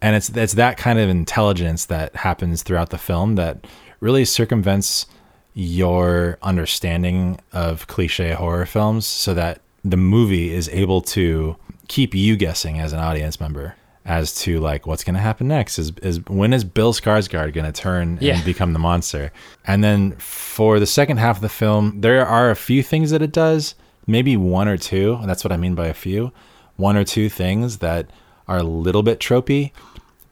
And 0.03 0.17
it's 0.17 0.31
it's 0.31 0.55
that 0.55 0.77
kind 0.79 0.99
of 0.99 1.09
intelligence 1.11 1.87
that 1.87 2.17
happens 2.17 2.63
throughout 2.63 2.91
the 2.91 2.99
film 2.99 3.35
that 3.35 3.67
really 4.01 4.25
circumvents 4.25 5.07
your 5.55 6.39
understanding 6.43 7.39
of 7.53 7.87
cliche 7.87 8.33
horror 8.33 8.67
films 8.67 9.07
so 9.07 9.35
that 9.35 9.61
the 9.85 9.97
movie 9.97 10.53
is 10.55 10.69
able 10.71 11.01
to 11.01 11.57
keep 11.89 12.15
you 12.15 12.37
guessing 12.37 12.79
as 12.79 12.93
an 12.93 12.99
audience 13.01 13.41
member 13.41 13.75
as 14.07 14.35
to 14.35 14.59
like 14.61 14.87
what's 14.87 15.05
going 15.05 15.15
to 15.15 15.21
happen 15.21 15.49
next. 15.49 15.79
Is 15.79 15.93
is 16.03 16.21
when 16.29 16.53
is 16.53 16.65
Bill 16.65 16.93
Skarsgård 16.93 17.53
going 17.53 17.71
to 17.71 17.73
turn 17.73 18.17
Yeah. 18.21 18.37
and 18.37 18.45
become 18.45 18.73
the 18.73 18.79
monster? 18.79 19.33
And 19.67 19.83
then 19.85 20.13
for 20.17 20.79
the 20.81 20.87
second 20.87 21.19
half 21.19 21.37
of 21.37 21.43
the 21.43 21.49
film 21.49 22.01
there 22.01 22.25
are 22.27 22.51
a 22.51 22.57
few 22.57 22.83
things 22.83 23.11
that 23.11 23.21
it 23.23 23.33
does 23.33 23.75
maybe 24.07 24.37
one 24.37 24.67
or 24.69 24.77
two 24.79 25.15
and 25.21 25.29
that's 25.29 25.45
what 25.45 25.53
I 25.53 25.57
mean 25.57 25.75
by 25.75 25.89
a 25.89 25.95
few 25.95 26.33
one 26.77 26.97
or 26.97 27.05
two 27.05 27.29
things 27.29 27.79
that 27.79 28.11
are 28.49 28.59
a 28.59 28.63
little 28.63 29.03
bit 29.03 29.21
tropey 29.21 29.71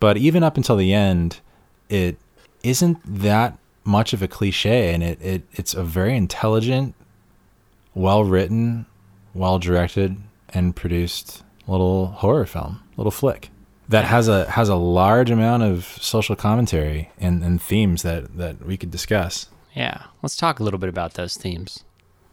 but 0.00 0.16
even 0.16 0.42
up 0.42 0.56
until 0.56 0.76
the 0.76 0.92
end 0.92 1.40
it 1.88 2.16
isn't 2.62 2.98
that 3.04 3.56
much 3.84 4.12
of 4.12 4.22
a 4.22 4.28
cliche 4.28 4.92
and 4.92 5.02
it, 5.02 5.18
it 5.22 5.42
it's 5.52 5.74
a 5.74 5.82
very 5.82 6.16
intelligent 6.16 6.94
well 7.94 8.24
written 8.24 8.86
well 9.34 9.58
directed 9.58 10.16
and 10.50 10.74
produced 10.76 11.42
little 11.66 12.06
horror 12.06 12.46
film 12.46 12.82
little 12.96 13.10
flick 13.10 13.50
that 13.88 14.04
has 14.04 14.28
a 14.28 14.50
has 14.50 14.68
a 14.68 14.74
large 14.74 15.30
amount 15.30 15.62
of 15.62 15.84
social 16.00 16.36
commentary 16.36 17.10
and, 17.18 17.42
and 17.42 17.62
themes 17.62 18.02
that 18.02 18.36
that 18.36 18.64
we 18.64 18.76
could 18.76 18.90
discuss 18.90 19.48
Yeah. 19.74 20.02
Let's 20.22 20.36
talk 20.36 20.60
a 20.60 20.64
little 20.64 20.78
bit 20.80 20.88
about 20.88 21.14
those 21.14 21.36
themes. 21.36 21.84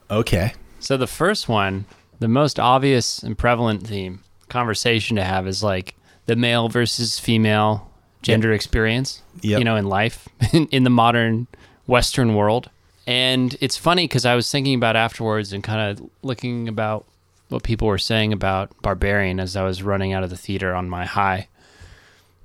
okay 0.09 0.53
So 0.79 0.97
the 0.97 1.07
first 1.07 1.47
one, 1.47 1.85
the 2.19 2.27
most 2.27 2.59
obvious 2.59 3.23
and 3.23 3.37
prevalent 3.37 3.87
theme 3.87 4.21
conversation 4.49 5.15
to 5.15 5.23
have 5.23 5.47
is 5.47 5.63
like 5.63 5.95
the 6.25 6.35
male 6.35 6.69
versus 6.69 7.19
female 7.19 7.89
gender 8.21 8.51
experience, 8.53 9.21
Yep. 9.41 9.59
you 9.59 9.65
know, 9.65 9.75
in 9.75 9.85
life 9.85 10.27
in, 10.53 10.67
in 10.67 10.83
the 10.83 10.89
modern 10.89 11.47
Western 11.87 12.33
world. 12.35 12.69
And 13.07 13.55
it's 13.61 13.77
funny 13.77 14.05
because 14.05 14.25
I 14.25 14.33
was 14.35 14.49
thinking 14.49 14.73
about 14.73 14.95
afterwards 14.95 15.53
and 15.53 15.63
kind 15.63 15.91
of 15.99 16.09
looking 16.23 16.67
about 16.67 17.05
what 17.49 17.61
people 17.61 17.87
were 17.87 17.99
saying 17.99 18.33
about 18.33 18.71
Barbarian 18.81 19.39
as 19.39 19.55
I 19.55 19.63
was 19.63 19.83
running 19.83 20.11
out 20.13 20.23
of 20.23 20.31
the 20.31 20.37
theater 20.37 20.73
on 20.73 20.89
my 20.89 21.05
high, 21.05 21.47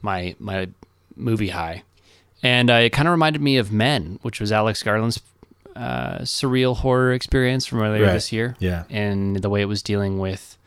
my 0.02 0.34
my 0.38 0.68
movie 1.16 1.48
high, 1.48 1.82
and 2.42 2.70
uh, 2.70 2.74
it 2.74 2.90
kind 2.90 3.08
of 3.08 3.12
reminded 3.12 3.40
me 3.40 3.56
of 3.56 3.72
Men, 3.72 4.18
which 4.22 4.38
was 4.40 4.52
Alex 4.52 4.82
Garland's 4.82 5.20
uh, 5.76 6.18
surreal 6.18 6.76
horror 6.76 7.12
experience 7.12 7.64
from 7.64 7.80
earlier 7.80 8.04
Right. 8.04 8.12
this 8.12 8.32
year 8.32 8.56
yeah 8.58 8.82
and 8.90 9.36
the 9.36 9.48
way 9.48 9.62
it 9.62 9.66
was 9.66 9.82
dealing 9.82 10.18
with 10.18 10.58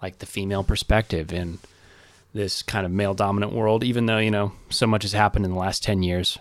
like 0.00 0.20
the 0.20 0.24
female 0.24 0.62
perspective 0.62 1.32
in 1.32 1.58
this 2.34 2.62
kind 2.62 2.86
of 2.86 2.92
male 2.92 3.14
dominant 3.14 3.52
world 3.52 3.84
even 3.84 4.06
though 4.06 4.18
you 4.18 4.30
know 4.30 4.52
so 4.70 4.86
much 4.86 5.02
has 5.02 5.12
happened 5.12 5.44
in 5.44 5.50
the 5.50 5.58
last 5.58 5.82
10 5.82 6.02
years 6.02 6.38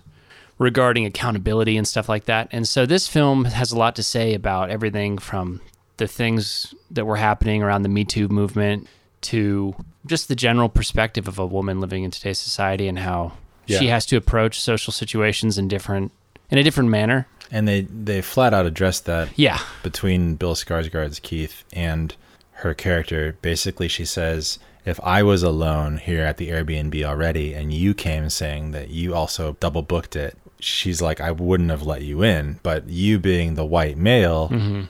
regarding 0.61 1.07
accountability 1.07 1.75
and 1.75 1.87
stuff 1.87 2.07
like 2.07 2.25
that. 2.25 2.47
And 2.51 2.67
so 2.67 2.85
this 2.85 3.07
film 3.07 3.45
has 3.45 3.71
a 3.71 3.77
lot 3.77 3.95
to 3.95 4.03
say 4.03 4.35
about 4.35 4.69
everything 4.69 5.17
from 5.17 5.59
the 5.97 6.07
things 6.07 6.75
that 6.91 7.05
were 7.05 7.15
happening 7.15 7.63
around 7.63 7.81
the 7.81 7.89
me 7.89 8.05
too 8.05 8.27
movement 8.27 8.87
to 9.21 9.75
just 10.05 10.27
the 10.27 10.35
general 10.35 10.69
perspective 10.69 11.27
of 11.27 11.39
a 11.39 11.45
woman 11.47 11.79
living 11.79 12.03
in 12.03 12.11
today's 12.11 12.37
society 12.37 12.87
and 12.87 12.99
how 12.99 13.33
she 13.67 13.87
has 13.87 14.05
to 14.05 14.17
approach 14.17 14.59
social 14.59 14.91
situations 14.91 15.57
in 15.57 15.67
different 15.67 16.11
in 16.49 16.57
a 16.57 16.63
different 16.63 16.89
manner. 16.89 17.27
And 17.49 17.67
they 17.67 17.81
they 17.81 18.21
flat 18.21 18.53
out 18.53 18.67
addressed 18.67 19.05
that 19.05 19.29
yeah. 19.35 19.59
between 19.81 20.35
Bill 20.35 20.53
Skarsgård's 20.53 21.19
Keith 21.19 21.63
and 21.73 22.15
her 22.51 22.73
character. 22.75 23.35
Basically, 23.41 23.87
she 23.87 24.05
says, 24.05 24.59
"If 24.85 24.99
I 25.03 25.23
was 25.23 25.43
alone 25.43 25.97
here 25.97 26.23
at 26.23 26.37
the 26.37 26.49
Airbnb 26.49 27.03
already, 27.03 27.53
and 27.53 27.73
you 27.73 27.93
came 27.93 28.29
saying 28.29 28.71
that 28.71 28.89
you 28.89 29.13
also 29.13 29.57
double 29.59 29.81
booked 29.81 30.15
it, 30.15 30.37
she's 30.59 31.01
like, 31.01 31.21
I 31.21 31.31
wouldn't 31.31 31.69
have 31.69 31.83
let 31.83 32.01
you 32.01 32.23
in. 32.23 32.59
But 32.63 32.89
you 32.89 33.19
being 33.19 33.55
the 33.55 33.65
white 33.65 33.97
male." 33.97 34.49
Mm-hmm. 34.49 34.81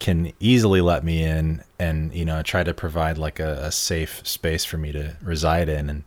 Can 0.00 0.32
easily 0.38 0.80
let 0.80 1.02
me 1.02 1.24
in 1.24 1.64
and 1.76 2.14
you 2.14 2.24
know 2.24 2.40
try 2.42 2.62
to 2.62 2.72
provide 2.72 3.18
like 3.18 3.40
a, 3.40 3.64
a 3.64 3.72
safe 3.72 4.20
space 4.24 4.64
for 4.64 4.76
me 4.76 4.92
to 4.92 5.16
reside 5.20 5.68
in, 5.68 5.90
and 5.90 6.04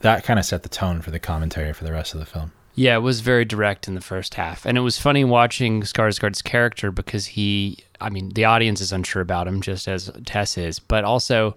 that 0.00 0.22
kind 0.24 0.38
of 0.38 0.44
set 0.44 0.64
the 0.64 0.68
tone 0.68 1.00
for 1.00 1.10
the 1.10 1.18
commentary 1.18 1.72
for 1.72 1.84
the 1.84 1.92
rest 1.92 2.12
of 2.12 2.20
the 2.20 2.26
film. 2.26 2.52
Yeah, 2.74 2.96
it 2.96 3.00
was 3.00 3.20
very 3.20 3.44
direct 3.44 3.86
in 3.86 3.94
the 3.94 4.00
first 4.00 4.34
half. 4.34 4.64
And 4.64 4.78
it 4.78 4.80
was 4.80 4.98
funny 4.98 5.24
watching 5.24 5.82
Skarsgård's 5.82 6.40
character 6.40 6.90
because 6.90 7.26
he, 7.26 7.78
I 8.00 8.08
mean, 8.08 8.30
the 8.30 8.46
audience 8.46 8.80
is 8.80 8.92
unsure 8.92 9.20
about 9.20 9.46
him 9.46 9.60
just 9.60 9.86
as 9.88 10.10
Tess 10.24 10.56
is, 10.56 10.78
but 10.78 11.04
also 11.04 11.54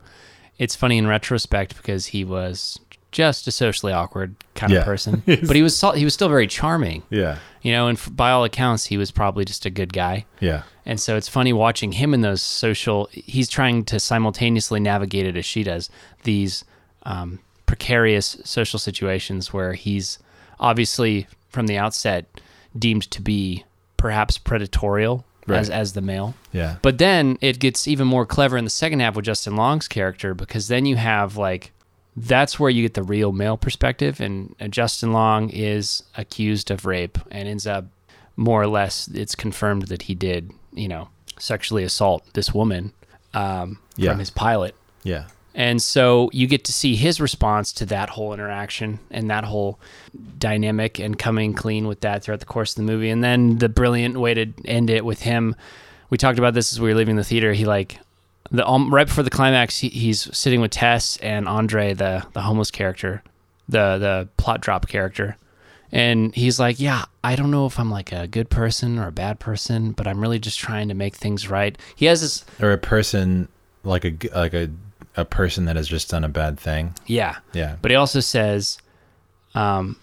it's 0.57 0.75
funny 0.75 0.97
in 0.97 1.07
retrospect 1.07 1.75
because 1.77 2.07
he 2.07 2.23
was 2.23 2.79
just 3.11 3.47
a 3.47 3.51
socially 3.51 3.93
awkward 3.93 4.35
kind 4.55 4.73
Yeah. 4.73 4.79
of 4.79 4.85
person. 4.85 5.23
but 5.25 5.55
he 5.55 5.61
was 5.61 5.79
he 5.95 6.03
was 6.03 6.13
still 6.13 6.27
very 6.29 6.47
charming, 6.47 7.03
Yeah, 7.09 7.37
you 7.61 7.71
know, 7.71 7.87
and 7.87 7.97
f- 7.97 8.09
by 8.13 8.31
all 8.31 8.43
accounts 8.43 8.85
he 8.85 8.97
was 8.97 9.11
probably 9.11 9.45
just 9.45 9.65
a 9.65 9.69
good 9.69 9.93
guy. 9.93 10.25
yeah, 10.39 10.63
And 10.85 10.99
so 10.99 11.15
it's 11.15 11.29
funny 11.29 11.53
watching 11.53 11.93
him 11.93 12.13
in 12.13 12.21
those 12.21 12.41
social. 12.41 13.07
He's 13.11 13.47
trying 13.49 13.85
to 13.85 13.99
simultaneously 13.99 14.79
navigate 14.81 15.25
it 15.25 15.37
as 15.37 15.45
she 15.45 15.63
does 15.63 15.89
these 16.23 16.65
um, 17.03 17.39
precarious 17.67 18.37
social 18.43 18.79
situations 18.79 19.53
where 19.53 19.73
he's 19.73 20.19
obviously 20.59 21.27
from 21.49 21.67
the 21.67 21.77
outset 21.77 22.25
deemed 22.77 23.09
to 23.11 23.21
be 23.21 23.63
perhaps 23.97 24.37
predatorial 24.37 25.23
Right. 25.47 25.69
as 25.69 25.93
the 25.93 26.01
male. 26.01 26.33
yeah. 26.51 26.77
But 26.81 26.97
then 26.97 27.37
it 27.41 27.59
gets 27.59 27.87
even 27.87 28.07
more 28.07 28.25
clever 28.25 28.57
in 28.57 28.63
the 28.63 28.69
second 28.69 28.99
half 29.01 29.15
with 29.15 29.25
Justin 29.25 29.55
Long's 29.55 29.87
character 29.87 30.33
because 30.33 30.67
then 30.67 30.85
you 30.85 30.95
have 30.95 31.37
like 31.37 31.71
that's 32.17 32.59
where 32.59 32.69
you 32.69 32.81
get 32.81 32.93
the 32.93 33.03
real 33.03 33.31
male 33.33 33.57
perspective, 33.57 34.21
and 34.21 34.55
Justin 34.69 35.11
Long 35.11 35.49
is 35.49 36.03
accused 36.17 36.71
of 36.71 36.85
rape 36.85 37.17
and 37.29 37.47
ends 37.47 37.67
up 37.67 37.85
more 38.37 38.61
or 38.61 38.67
less 38.67 39.07
it's 39.13 39.35
confirmed 39.35 39.83
that 39.83 40.03
he 40.03 40.15
did 40.15 40.51
you 40.73 40.87
know 40.87 41.09
sexually 41.37 41.83
assault 41.83 42.23
this 42.33 42.53
woman 42.53 42.91
um, 43.33 43.79
Yeah. 43.97 44.11
from 44.11 44.19
his 44.19 44.29
pilot. 44.29 44.75
yeah. 45.03 45.25
And 45.55 45.81
so 45.81 46.29
you 46.33 46.47
get 46.47 46.65
to 46.65 46.73
see 46.73 46.97
his 46.97 47.21
response 47.21 47.71
to 47.73 47.85
that 47.85 48.09
whole 48.09 48.33
interaction 48.33 48.99
and 49.09 49.29
that 49.29 49.45
whole 49.45 49.79
dynamic 50.37 50.99
and 50.99 51.17
coming 51.17 51.53
clean 51.53 51.87
with 51.87 52.01
that 52.01 52.23
throughout 52.23 52.41
the 52.41 52.45
course 52.45 52.71
of 52.71 52.75
the 52.75 52.91
movie. 52.91 53.09
And 53.09 53.23
then 53.23 53.57
the 53.57 53.69
brilliant 53.69 54.17
way 54.17 54.33
to 54.33 54.53
end 54.65 54.89
it 54.89 55.05
with 55.05 55.21
him. 55.21 55.55
We 56.09 56.17
talked 56.17 56.37
about 56.37 56.53
this 56.53 56.73
as 56.73 56.81
we 56.81 56.89
were 56.89 56.95
leaving 56.95 57.15
the 57.15 57.23
theater. 57.23 57.53
He 57.53 57.63
like 57.65 57.99
the 58.51 58.67
um, 58.67 58.93
right 58.93 59.07
before 59.07 59.23
the 59.23 59.29
climax, 59.29 59.79
he, 59.79 59.89
he's 59.89 60.35
sitting 60.37 60.61
with 60.61 60.71
Tess 60.71 61.17
and 61.17 61.47
Andre, 61.47 61.93
the 61.93 62.25
the 62.33 62.41
homeless 62.41 62.69
character, 62.69 63.23
the 63.67 63.97
the 63.97 64.29
plot 64.37 64.61
drop 64.61 64.87
character, 64.87 65.37
and 65.91 66.35
he's 66.35 66.59
like, 66.59 66.79
"Yeah, 66.79 67.05
I 67.23 67.35
don't 67.35 67.49
know 67.49 67.65
if 67.65 67.79
I'm 67.79 67.89
like 67.89 68.11
a 68.11 68.27
good 68.27 68.49
person 68.49 68.99
or 68.99 69.07
a 69.07 69.11
bad 69.11 69.39
person, 69.39 69.91
but 69.91 70.07
I'm 70.07 70.21
really 70.21 70.39
just 70.39 70.59
trying 70.59 70.89
to 70.89 70.93
make 70.93 71.15
things 71.15 71.49
right." 71.49 71.77
He 71.95 72.05
has 72.05 72.21
this, 72.21 72.45
Or 72.61 72.71
a 72.71 72.77
person 72.77 73.47
like 73.83 74.05
a 74.05 74.15
like 74.35 74.53
a 74.53 74.69
a 75.17 75.25
person 75.25 75.65
that 75.65 75.75
has 75.75 75.87
just 75.87 76.09
done 76.09 76.23
a 76.23 76.29
bad 76.29 76.59
thing. 76.59 76.93
yeah, 77.05 77.37
Yeah. 77.53 77.75
But 77.81 77.91
he 77.91 77.95
also 77.97 78.19
says, 78.19 78.77
um, 79.53 79.95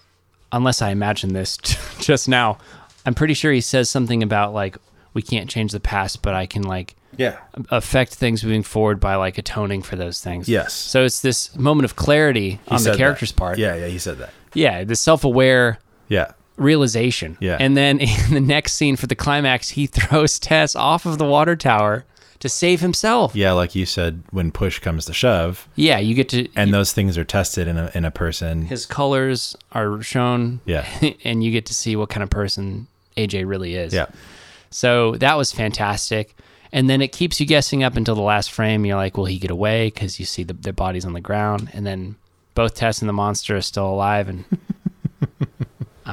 unless 0.51 0.81
I 0.81 0.89
imagine 0.89 1.33
this 1.33 1.57
just 1.99 2.27
now, 2.27 2.57
I'm 3.05 3.13
pretty 3.13 3.33
sure 3.33 3.51
he 3.51 3.61
says 3.61 3.89
something 3.89 4.23
about 4.23 4.53
like 4.53 4.77
we 5.13 5.21
can't 5.21 5.49
change 5.49 5.71
the 5.71 5.79
past, 5.79 6.21
but 6.21 6.33
I 6.33 6.45
can 6.47 6.63
like 6.63 6.95
yeah. 7.17 7.37
affect 7.69 8.15
things 8.15 8.43
moving 8.43 8.63
forward 8.63 8.99
by 8.99 9.15
like 9.15 9.37
atoning 9.37 9.83
for 9.83 9.95
those 9.95 10.19
things. 10.21 10.49
Yes. 10.49 10.73
So 10.73 11.03
it's 11.03 11.21
this 11.21 11.55
moment 11.55 11.85
of 11.85 11.95
clarity 11.95 12.59
He 12.65 12.71
on 12.71 12.83
the 12.83 12.91
that. 12.91 12.97
character's 12.97 13.31
part. 13.31 13.57
Yeah, 13.59 13.75
yeah, 13.75 13.87
he 13.87 13.99
said 13.99 14.17
that. 14.17 14.31
Yeah, 14.55 14.83
the 14.83 14.95
self-aware 14.95 15.77
Yeah. 16.07 16.31
realization. 16.57 17.37
Yeah. 17.39 17.57
And 17.59 17.77
then 17.77 17.99
in 17.99 18.33
the 18.33 18.39
next 18.41 18.73
scene 18.73 18.95
for 18.95 19.05
the 19.07 19.15
climax, 19.15 19.69
he 19.69 19.85
throws 19.85 20.39
Tess 20.39 20.75
off 20.75 21.05
of 21.05 21.17
the 21.19 21.25
water 21.25 21.55
tower 21.55 22.05
to 22.43 22.49
save 22.49 22.81
himself. 22.81 23.33
Yeah, 23.35 23.53
like 23.53 23.73
you 23.73 23.85
said, 23.85 24.21
when 24.31 24.51
push 24.51 24.79
comes 24.79 25.05
to 25.05 25.13
shove, 25.13 25.65
Yeah, 25.75 25.97
you 25.99 26.13
get 26.13 26.27
to 26.29 26.47
and 26.57 26.73
those 26.73 26.91
things 26.91 27.17
are 27.17 27.23
tested 27.23 27.69
in 27.69 27.77
a 27.77 27.89
in 27.95 28.03
a 28.05 28.11
person. 28.11 28.63
his 28.65 28.85
colors 28.85 29.55
are 29.71 30.01
shown 30.01 30.59
Yeah. 30.65 30.85
and 31.23 31.41
you 31.41 31.51
get 31.51 31.65
to 31.67 31.73
see 31.73 31.95
what 31.95 32.09
kind 32.09 32.21
of 32.21 32.29
person 32.29 32.87
AJ 33.15 33.47
really 33.47 33.75
is. 33.75 33.93
Yeah. 33.93 34.07
So 34.71 35.15
that 35.17 35.37
was 35.37 35.51
fantastic. 35.53 36.35
And 36.73 36.89
then 36.89 37.01
it 37.01 37.13
keeps 37.13 37.39
you 37.39 37.45
guessing 37.45 37.81
up 37.83 37.95
until 37.95 38.15
the 38.15 38.21
last 38.21 38.51
frame. 38.51 38.85
You're 38.85 38.97
like, 38.97 39.15
will 39.15 39.25
he 39.25 39.37
get 39.39 39.51
away? 39.51 39.87
Because 39.87 40.19
you 40.19 40.25
see 40.25 40.43
the, 40.43 40.53
their 40.53 40.73
bodies 40.73 41.05
on 41.05 41.13
the 41.13 41.21
ground. 41.21 41.69
And 41.73 41.85
then 41.85 42.15
both 42.55 42.75
Tess 42.75 43.01
and 43.01 43.07
the 43.07 43.13
monster 43.13 43.55
are 43.55 43.61
still 43.61 43.87
alive. 43.87 44.27
And 44.27 44.43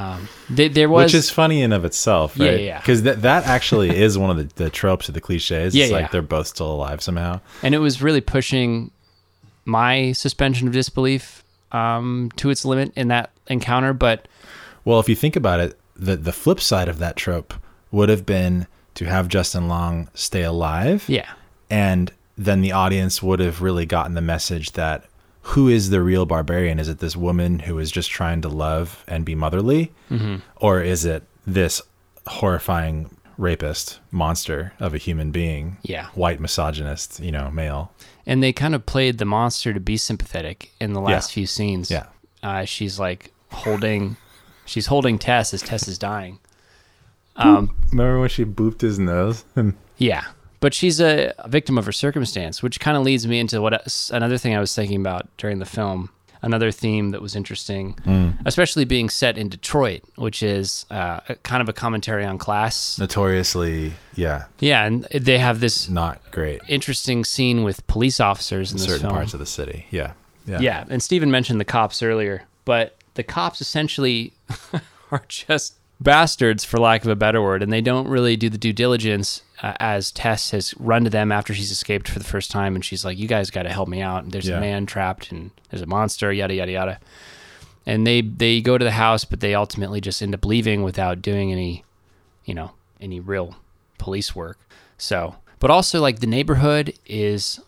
um, 0.01 0.29
th- 0.55 0.73
there 0.73 0.89
was. 0.89 1.07
Which 1.07 1.15
is 1.15 1.31
funny 1.31 1.63
in 1.63 1.73
of 1.73 1.85
itself, 1.85 2.37
Yeah, 2.37 2.49
right? 2.51 2.61
yeah, 2.61 2.67
yeah. 2.67 2.79
Because 2.81 3.03
that 3.03 3.23
that 3.23 3.47
actually 3.47 3.91
is 4.07 4.17
one 4.19 4.31
of 4.31 4.37
the, 4.37 4.65
the 4.65 4.71
tropes 4.71 5.09
of 5.09 5.15
the 5.15 5.21
cliches. 5.21 5.75
Yeah, 5.75 5.85
it's 5.85 5.93
like 5.93 6.03
yeah. 6.05 6.09
they're 6.13 6.23
both 6.23 6.47
still 6.47 6.71
alive 6.73 7.03
somehow. 7.03 7.41
and 7.63 7.75
it 7.75 7.79
was 7.79 8.03
really 8.03 8.21
pushing 8.21 8.91
my 9.65 10.13
suspension 10.13 10.67
of 10.67 10.73
disbelief 10.75 11.45
um, 11.73 12.31
to 12.37 12.51
its 12.51 12.65
limit 12.65 12.93
in 12.97 13.09
that 13.09 13.31
encounter. 13.47 13.93
But 13.93 14.27
Well, 14.85 14.99
if 15.01 15.09
you 15.09 15.15
think 15.15 15.37
about 15.37 15.61
it, 15.61 15.79
the 15.97 16.17
the 16.17 16.33
flip 16.33 16.61
side 16.61 16.89
of 16.89 16.99
that 16.99 17.17
trope 17.17 17.55
would 17.93 18.09
have 18.09 18.25
been 18.25 18.67
to 18.95 19.05
have 19.05 19.29
Justin 19.29 19.69
Long 19.69 20.09
stay 20.15 20.43
alive. 20.43 21.05
yeah, 21.09 21.31
And 21.71 22.13
then 22.37 22.61
the 22.61 22.73
audience 22.73 23.23
would 23.23 23.39
have 23.41 23.61
really 23.61 23.85
gotten 23.87 24.15
the 24.15 24.21
message 24.21 24.73
that 24.73 25.05
who 25.43 25.69
is 25.69 25.91
the 25.91 26.03
real 26.03 26.27
barbarian? 26.27 26.79
Is 26.79 26.89
it 26.89 26.99
this 26.99 27.17
woman 27.17 27.61
who 27.61 27.79
is 27.79 27.91
just 27.91 28.11
trying 28.11 28.43
to 28.43 28.49
love 28.49 29.05
and 29.09 29.25
be 29.25 29.35
motherly? 29.35 29.93
Mm-hmm. 30.11 30.37
Or 30.57 30.81
is 30.83 31.05
it 31.05 31.23
this 31.47 31.81
horrifying 32.27 33.17
rapist 33.39 34.01
monster 34.11 34.73
of 34.79 34.93
a 34.95 34.99
human 34.99 35.31
being? 35.31 35.79
Yeah. 35.83 36.07
White 36.15 36.41
misogynist, 36.41 37.21
you 37.21 37.33
know, 37.33 37.51
male. 37.51 37.93
and 38.27 38.43
they 38.43 38.53
kind 38.53 38.75
of 38.75 38.85
played 38.87 39.19
the 39.19 39.25
monster 39.25 39.73
to 39.73 39.81
be 39.81 39.97
sympathetic 39.97 40.71
in 40.81 40.93
the 40.93 41.01
last 41.01 41.33
few 41.33 41.47
scenes. 41.47 41.91
Yeah. 41.91 42.07
uh, 42.43 42.65
she's 42.65 42.99
like 43.01 43.33
holding, 43.51 44.17
she's 44.67 44.87
holding 44.87 45.19
Tess 45.19 45.53
as 45.55 45.63
Tess 45.63 45.89
is 45.89 45.99
dying. 45.99 46.39
Um, 47.37 47.75
Remember 47.91 48.21
when 48.21 48.29
she 48.29 48.45
booped 48.45 48.83
his 48.83 48.99
nose? 48.99 49.45
And- 49.57 49.75
yeah, 49.97 50.25
but 50.61 50.75
she's 50.75 51.01
a, 51.01 51.33
victim 51.47 51.77
of 51.79 51.87
her 51.87 51.93
circumstance, 51.93 52.63
which 52.63 52.79
kind 52.81 52.97
of 52.97 53.03
leads 53.03 53.27
me 53.27 53.39
into 53.41 53.61
what 53.61 53.73
else- 53.75 54.11
another 54.11 54.39
thing 54.39 54.55
I 54.55 54.61
was 54.61 54.75
thinking 54.75 55.01
about 55.01 55.29
during 55.37 55.59
the 55.59 55.67
film. 55.67 56.11
Another 56.43 56.71
theme 56.71 57.11
that 57.11 57.21
was 57.21 57.37
interesting, 57.37 57.97
especially 58.47 58.87
being 58.87 59.11
set 59.11 59.37
in 59.37 59.51
Detroit, 59.51 60.01
which 60.17 60.43
is 60.43 60.87
uh, 60.91 61.21
kind 61.43 61.61
of 61.61 61.69
a 61.69 61.75
commentary 61.75 62.25
on 62.25 62.39
class. 62.39 62.99
Notoriously, 62.99 63.93
yeah, 64.15 64.45
Yeah, 64.59 64.87
and 64.87 65.05
they 65.13 65.37
have 65.37 65.61
this 65.61 65.91
not 65.91 66.19
great. 66.31 66.63
interesting 66.67 67.25
scene 67.27 67.63
with 67.63 67.87
police 67.89 68.21
officers 68.21 68.73
in 68.73 68.79
in 68.79 68.85
certain 68.85 69.01
film. 69.03 69.13
parts 69.13 69.35
of 69.35 69.41
the 69.41 69.45
city. 69.45 69.85
Yeah. 69.91 70.13
Yeah. 70.47 70.61
Yeah, 70.61 70.85
and 70.89 71.03
Stephen 71.03 71.31
mentioned 71.31 71.61
the 71.61 71.67
cops 71.67 72.03
earlier, 72.03 72.45
but 72.65 72.97
the 73.17 73.23
cops 73.23 73.61
essentially 73.61 74.33
are 75.11 75.23
just 75.29 75.75
bastards, 76.01 76.65
for 76.65 76.79
lack 76.79 77.03
of 77.05 77.11
a 77.11 77.17
better 77.17 77.43
word, 77.43 77.63
and 77.63 77.71
they 77.71 77.83
don't 77.83 78.09
really 78.09 78.35
do 78.37 78.49
the 78.49 78.57
due 78.57 78.73
diligence. 78.73 79.43
Uh, 79.63 79.75
as 79.79 80.11
Tess 80.11 80.53
has 80.53 80.75
run 80.79 81.05
to 81.05 81.11
them 81.11 81.31
after 81.31 81.53
she's 81.53 81.71
escaped 81.71 82.09
for 82.09 82.19
the 82.19 82.25
first 82.25 82.51
time, 82.51 82.75
and 82.75 82.85
she's 82.85 83.05
like, 83.05 83.19
"You 83.19 83.29
guys 83.29 83.51
got 83.51 83.65
to 83.65 83.69
help 83.69 83.89
me 83.89 84.01
out. 84.01 84.31
There's 84.31 84.49
Yeah. 84.49 84.57
a 84.57 84.61
man 84.61 84.87
trapped, 84.87 85.31
and 85.33 85.51
there's 85.71 85.83
a 85.83 85.87
monster. 85.87 86.33
Yada 86.33 86.55
yada 86.55 86.73
yada." 86.73 86.99
And 87.87 88.07
they 88.07 88.23
they 88.23 88.61
go 88.63 88.79
to 88.79 88.85
the 88.85 88.91
house, 88.93 89.25
but 89.25 89.41
they 89.41 89.55
ultimately 89.55 90.01
just 90.01 90.23
end 90.23 90.35
up 90.35 90.45
leaving 90.45 90.83
without 90.83 91.21
doing 91.21 91.53
any, 91.53 91.85
you 92.45 92.55
know, 92.55 92.71
any 93.01 93.21
real 93.21 93.57
police 93.99 94.35
work. 94.35 94.59
So, 94.97 95.37
but 95.59 95.71
also 95.71 96.01
like 96.01 96.21
the 96.21 96.27
neighborhood 96.27 96.95
is 97.07 97.61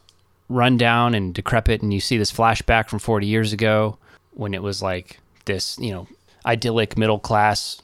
run 0.48 0.76
down 0.76 1.14
and 1.14 1.34
decrepit 1.34 1.80
and 1.82 1.94
you 1.94 2.00
see 2.00 2.18
this 2.18 2.30
flashback 2.32 2.88
from 2.88 2.98
40 2.98 3.26
years 3.26 3.52
ago 3.54 3.96
when 4.34 4.52
it 4.52 4.62
was 4.62 4.82
like 4.82 5.18
this 5.46 5.78
you 5.78 5.90
know 5.90 6.06
idyllic 6.44 6.98
middle 6.98 7.18
class 7.18 7.80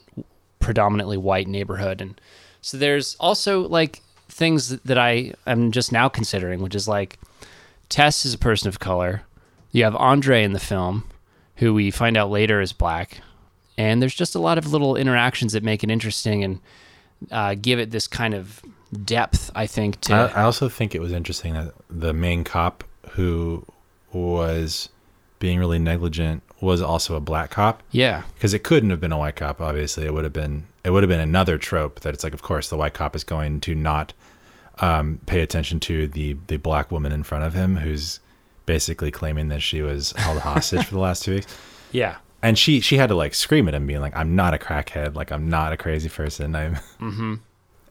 predominantly 0.61 1.17
white 1.17 1.49
neighborhood 1.49 2.03
and 2.03 2.21
so 2.61 2.77
there's 2.77 3.17
also 3.21 3.67
like 3.69 4.03
things 4.29 4.69
that 4.81 4.99
i 4.99 5.33
am 5.47 5.73
just 5.73 5.91
now 5.93 6.09
considering 6.09 6.61
which 6.61 6.75
is 6.75 6.87
like 6.87 7.19
tess 7.89 8.25
is 8.25 8.35
a 8.35 8.39
person 8.39 8.69
of 8.69 8.79
color. 8.79 9.23
You 9.73 9.85
have 9.85 9.97
andre 9.97 10.45
in 10.45 10.53
the 10.53 10.61
film 10.61 11.05
who 11.57 11.75
we 11.75 11.91
find 11.91 12.17
out 12.17 12.31
later 12.31 12.61
is 12.61 12.73
black. 12.73 13.21
And 13.77 14.03
there's 14.03 14.15
just 14.15 14.35
a 14.35 14.39
lot 14.39 14.59
of 14.59 14.73
little 14.73 14.97
interactions 14.97 15.53
that 15.53 15.63
make 15.63 15.85
it 15.85 15.91
interesting 15.91 16.45
and 16.45 16.61
uh, 17.31 17.55
give 17.61 17.79
it 17.79 17.91
this 17.91 18.07
kind 18.07 18.35
of 18.35 18.63
depth 19.05 19.51
i 19.55 19.67
think 19.67 20.01
to 20.01 20.15
I, 20.15 20.27
I 20.29 20.43
also 20.45 20.67
think 20.67 20.95
it 20.95 21.01
was 21.01 21.13
interesting 21.13 21.53
that 21.53 21.75
the 21.91 22.15
main 22.15 22.43
cop 22.43 22.85
who 23.11 23.67
was 24.15 24.89
being 25.41 25.59
really 25.59 25.79
negligent 25.79 26.43
was 26.63 26.81
also 26.81 27.15
a 27.15 27.21
black 27.21 27.51
cop. 27.51 27.83
Yeah. 27.91 28.23
Because 28.35 28.55
it 28.55 28.61
couldn't 28.61 28.89
have 28.89 29.01
been 29.01 29.13
a 29.13 29.19
white 29.19 29.37
cop 29.37 29.61
obviously. 29.61 30.07
It 30.07 30.15
would 30.15 30.25
have 30.25 30.33
been 30.33 30.69
it 30.89 30.91
would 30.91 31.03
have 31.03 31.11
been 31.11 31.21
another 31.21 31.59
trope 31.59 32.01
that 32.01 32.15
it's 32.15 32.25
like 32.25 32.33
of 32.33 32.41
course 32.41 32.71
the 32.71 32.77
white 32.77 32.95
cop 32.95 33.15
is 33.15 33.23
going 33.23 33.61
to 33.61 33.75
not 33.75 34.15
um, 34.79 35.21
pay 35.27 35.43
attention 35.43 35.79
to 35.81 36.09
the 36.09 36.35
the 36.47 36.57
black 36.57 36.91
woman 36.91 37.13
in 37.13 37.23
front 37.23 37.45
of 37.45 37.53
him 37.53 37.77
who's 37.77 38.21
basically 38.65 39.11
claiming 39.11 39.49
that 39.49 39.61
she 39.61 39.83
was 39.83 40.13
held 40.13 40.39
hostage 40.39 40.87
for 40.87 40.95
the 40.95 41.01
last 41.01 41.23
two 41.23 41.35
weeks. 41.37 41.55
Yeah. 41.91 42.17
And 42.43 42.59
she 42.59 42.81
she 42.81 42.99
had 42.99 43.09
to 43.09 43.15
like 43.15 43.35
scream 43.35 43.67
at 43.67 43.73
him 43.73 43.87
being 43.87 44.03
like 44.03 44.15
i'm 44.15 44.37
not 44.37 44.53
a 44.53 44.59
crackhead. 44.59 45.15
Like 45.15 45.33
i'm 45.33 45.49
not 45.49 45.73
a 45.73 45.77
crazy 45.77 46.09
person. 46.11 46.55
I'm 46.55 46.75
mm-hmm. 47.01 47.35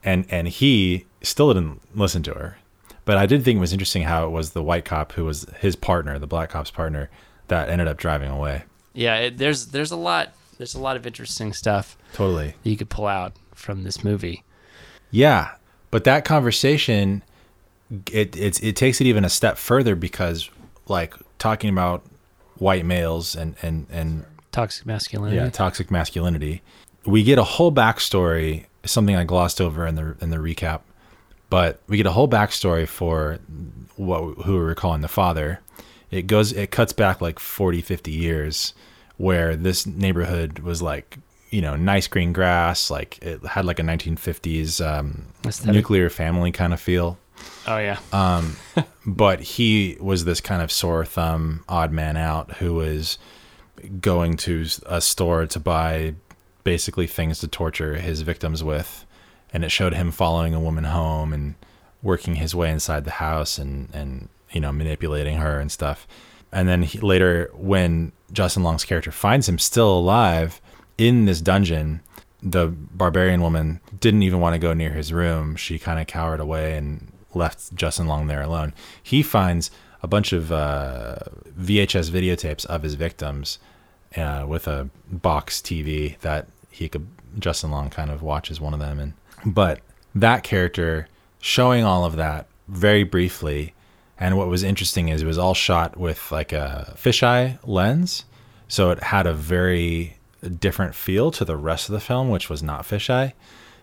and 0.04 0.26
and 0.30 0.48
he 0.48 1.06
still 1.22 1.52
didn't 1.54 1.82
listen 1.96 2.22
to 2.24 2.34
her. 2.34 2.58
But 3.06 3.18
i 3.18 3.26
did 3.26 3.44
think 3.44 3.58
it 3.58 3.60
was 3.60 3.74
interesting 3.74 4.04
how 4.04 4.26
it 4.26 4.30
was 4.30 4.52
the 4.52 4.64
white 4.64 4.86
cop 4.86 5.14
who 5.14 5.26
was 5.26 5.48
his 5.60 5.76
partner 5.76 6.20
the 6.20 6.28
black 6.28 6.50
cop's 6.50 6.72
partner 6.72 7.10
that 7.48 7.70
ended 7.70 7.88
up 7.88 7.98
driving 7.98 8.30
away. 8.30 8.64
Yeah 8.94 9.16
it, 9.18 9.38
there's 9.40 9.68
there's 9.68 9.92
a 9.92 9.98
lot 9.98 10.34
there's 10.58 10.76
a 10.76 10.80
lot 10.80 10.96
of 10.96 11.06
interesting 11.06 11.54
stuff 11.54 11.98
totally. 12.14 12.56
that 12.64 12.70
you 12.70 12.78
could 12.78 12.90
pull 12.90 13.08
out 13.08 13.34
from 13.54 13.84
this 13.84 14.04
movie. 14.04 14.44
Yeah 15.12 15.52
but 15.92 16.04
that 16.04 16.26
conversation 16.26 17.24
it 18.12 18.36
it's, 18.36 18.60
it 18.60 18.76
takes 18.76 19.00
it 19.00 19.08
even 19.08 19.24
a 19.24 19.30
step 19.30 19.58
further 19.58 19.96
because 19.96 20.50
like 20.88 21.14
talking 21.40 21.70
about 21.70 22.06
white 22.58 22.86
males 22.86 23.36
and 23.36 23.56
and 23.62 23.88
and 23.90 24.26
toxic 24.52 24.86
masculinity. 24.86 25.38
Yeah 25.38 25.50
toxic 25.50 25.92
masculinity. 25.92 26.62
We 27.06 27.24
get 27.24 27.38
a 27.38 27.44
whole 27.44 27.72
backstory 27.72 28.66
something 28.86 29.16
i 29.16 29.24
glossed 29.26 29.60
over 29.60 29.86
in 29.86 29.96
the 29.96 30.16
in 30.22 30.30
the 30.30 30.38
recap 30.38 30.82
but 31.50 31.82
we 31.88 31.98
get 31.98 32.06
a 32.06 32.12
whole 32.12 32.28
backstory 32.28 32.88
for 32.88 33.40
what 33.96 34.22
who 34.46 34.58
we're 34.58 34.76
calling 34.76 35.02
the 35.02 35.08
father. 35.08 35.62
It 36.12 36.28
goes 36.28 36.52
it 36.52 36.72
cuts 36.72 36.94
back 36.94 37.22
like 37.22 37.40
40 37.40 37.82
50 37.82 38.12
years 38.12 38.74
where 39.18 39.56
this 39.56 39.86
neighborhood 39.86 40.60
was 40.60 40.82
like 40.82 41.18
you 41.50 41.62
know 41.62 41.76
nice 41.76 42.08
green 42.08 42.34
grass 42.34 42.90
like 42.90 43.20
it 43.22 43.46
had 43.46 43.66
like 43.66 43.80
a 43.80 43.84
1950s 43.84 44.86
um, 44.86 45.28
nuclear 45.66 46.10
family 46.10 46.52
kind 46.52 46.74
of 46.74 46.80
feel. 46.80 47.18
Oh 47.68 47.78
yeah. 47.78 48.00
But 49.06 49.40
he 49.40 49.96
was 50.02 50.26
this 50.26 50.42
kind 50.42 50.62
of 50.62 50.72
sore 50.72 51.06
thumb 51.06 51.64
odd 51.70 51.92
man 51.92 52.18
out 52.18 52.58
who 52.58 52.74
was 52.74 53.18
going 54.02 54.36
to 54.38 54.66
a 54.86 55.00
store 55.00 55.46
to 55.48 55.60
buy 55.60 56.16
basically 56.66 57.08
things 57.08 57.40
to 57.40 57.48
torture 57.48 57.96
his 57.96 58.22
victims 58.22 58.64
with. 58.64 59.06
And 59.54 59.64
it 59.64 59.70
showed 59.70 59.94
him 59.94 60.12
following 60.12 60.54
a 60.54 60.60
woman 60.60 60.84
home 60.84 61.32
and 61.32 61.56
working 62.04 62.36
his 62.36 62.54
way 62.54 62.70
inside 62.70 63.06
the 63.06 63.12
house 63.12 63.58
and 63.58 63.90
and 63.94 64.28
you 64.52 64.60
know 64.60 64.72
manipulating 64.72 65.38
her 65.38 65.60
and 65.60 65.72
stuff. 65.72 66.06
And 66.52 66.68
then 66.68 66.84
he, 66.84 67.00
later 67.00 67.50
when 67.54 68.12
Justin 68.32 68.64
Long's 68.64 68.86
character 68.86 69.12
finds 69.12 69.48
him 69.48 69.60
still 69.60 69.98
alive 69.98 70.62
in 70.98 71.26
this 71.26 71.42
dungeon 71.42 72.02
the 72.42 72.68
barbarian 72.68 73.42
woman 73.42 73.80
didn't 74.00 74.24
even 74.24 74.40
want 74.40 74.54
to 74.54 74.60
go 74.60 74.74
near 74.74 74.92
his 74.92 75.12
room. 75.12 75.56
She 75.56 75.80
kind 75.80 76.00
of 76.00 76.08
cowered 76.08 76.40
away 76.40 76.78
and 76.78 77.12
left 77.34 77.74
Justin 77.76 78.08
Long 78.08 78.28
there 78.28 78.42
alone. 78.42 78.74
He 79.02 79.24
finds 79.24 79.72
a 80.04 80.08
bunch 80.08 80.34
of 80.34 80.52
uh, 80.52 81.18
VHS 81.60 82.12
videotapes 82.12 82.66
of 82.68 82.84
his 82.84 82.94
victims 82.94 83.60
uh, 84.16 84.46
with 84.48 84.68
a 84.68 84.90
box 85.12 85.62
TV 85.62 86.18
that 86.20 86.48
he 86.70 86.88
could 86.88 87.08
Justin 87.40 87.72
Long 87.72 87.90
kind 87.90 88.12
of 88.12 88.22
watches 88.22 88.62
one 88.62 88.74
of 88.74 88.80
them 88.80 89.00
and 89.00 89.14
but 89.46 89.82
that 90.16 90.44
character 90.44 91.08
showing 91.40 91.84
all 91.84 92.06
of 92.06 92.16
that 92.16 92.48
very 92.68 93.04
briefly 93.04 93.74
and 94.20 94.38
what 94.38 94.48
was 94.48 94.64
interesting 94.64 95.10
is 95.10 95.22
it 95.22 95.26
was 95.26 95.38
all 95.38 95.54
shot 95.54 95.98
with 95.98 96.32
like 96.32 96.52
a 96.52 96.94
fisheye 96.98 97.60
lens. 97.64 98.26
So 98.68 98.90
it 98.92 99.04
had 99.04 99.28
a 99.28 99.34
very 99.34 100.18
different 100.60 100.96
feel 100.96 101.32
to 101.32 101.46
the 101.46 101.58
rest 101.58 101.90
of 101.90 101.94
the 101.94 102.00
film 102.00 102.30
which 102.30 102.50
was 102.50 102.64
not 102.64 102.84
fisheye. 102.84 103.34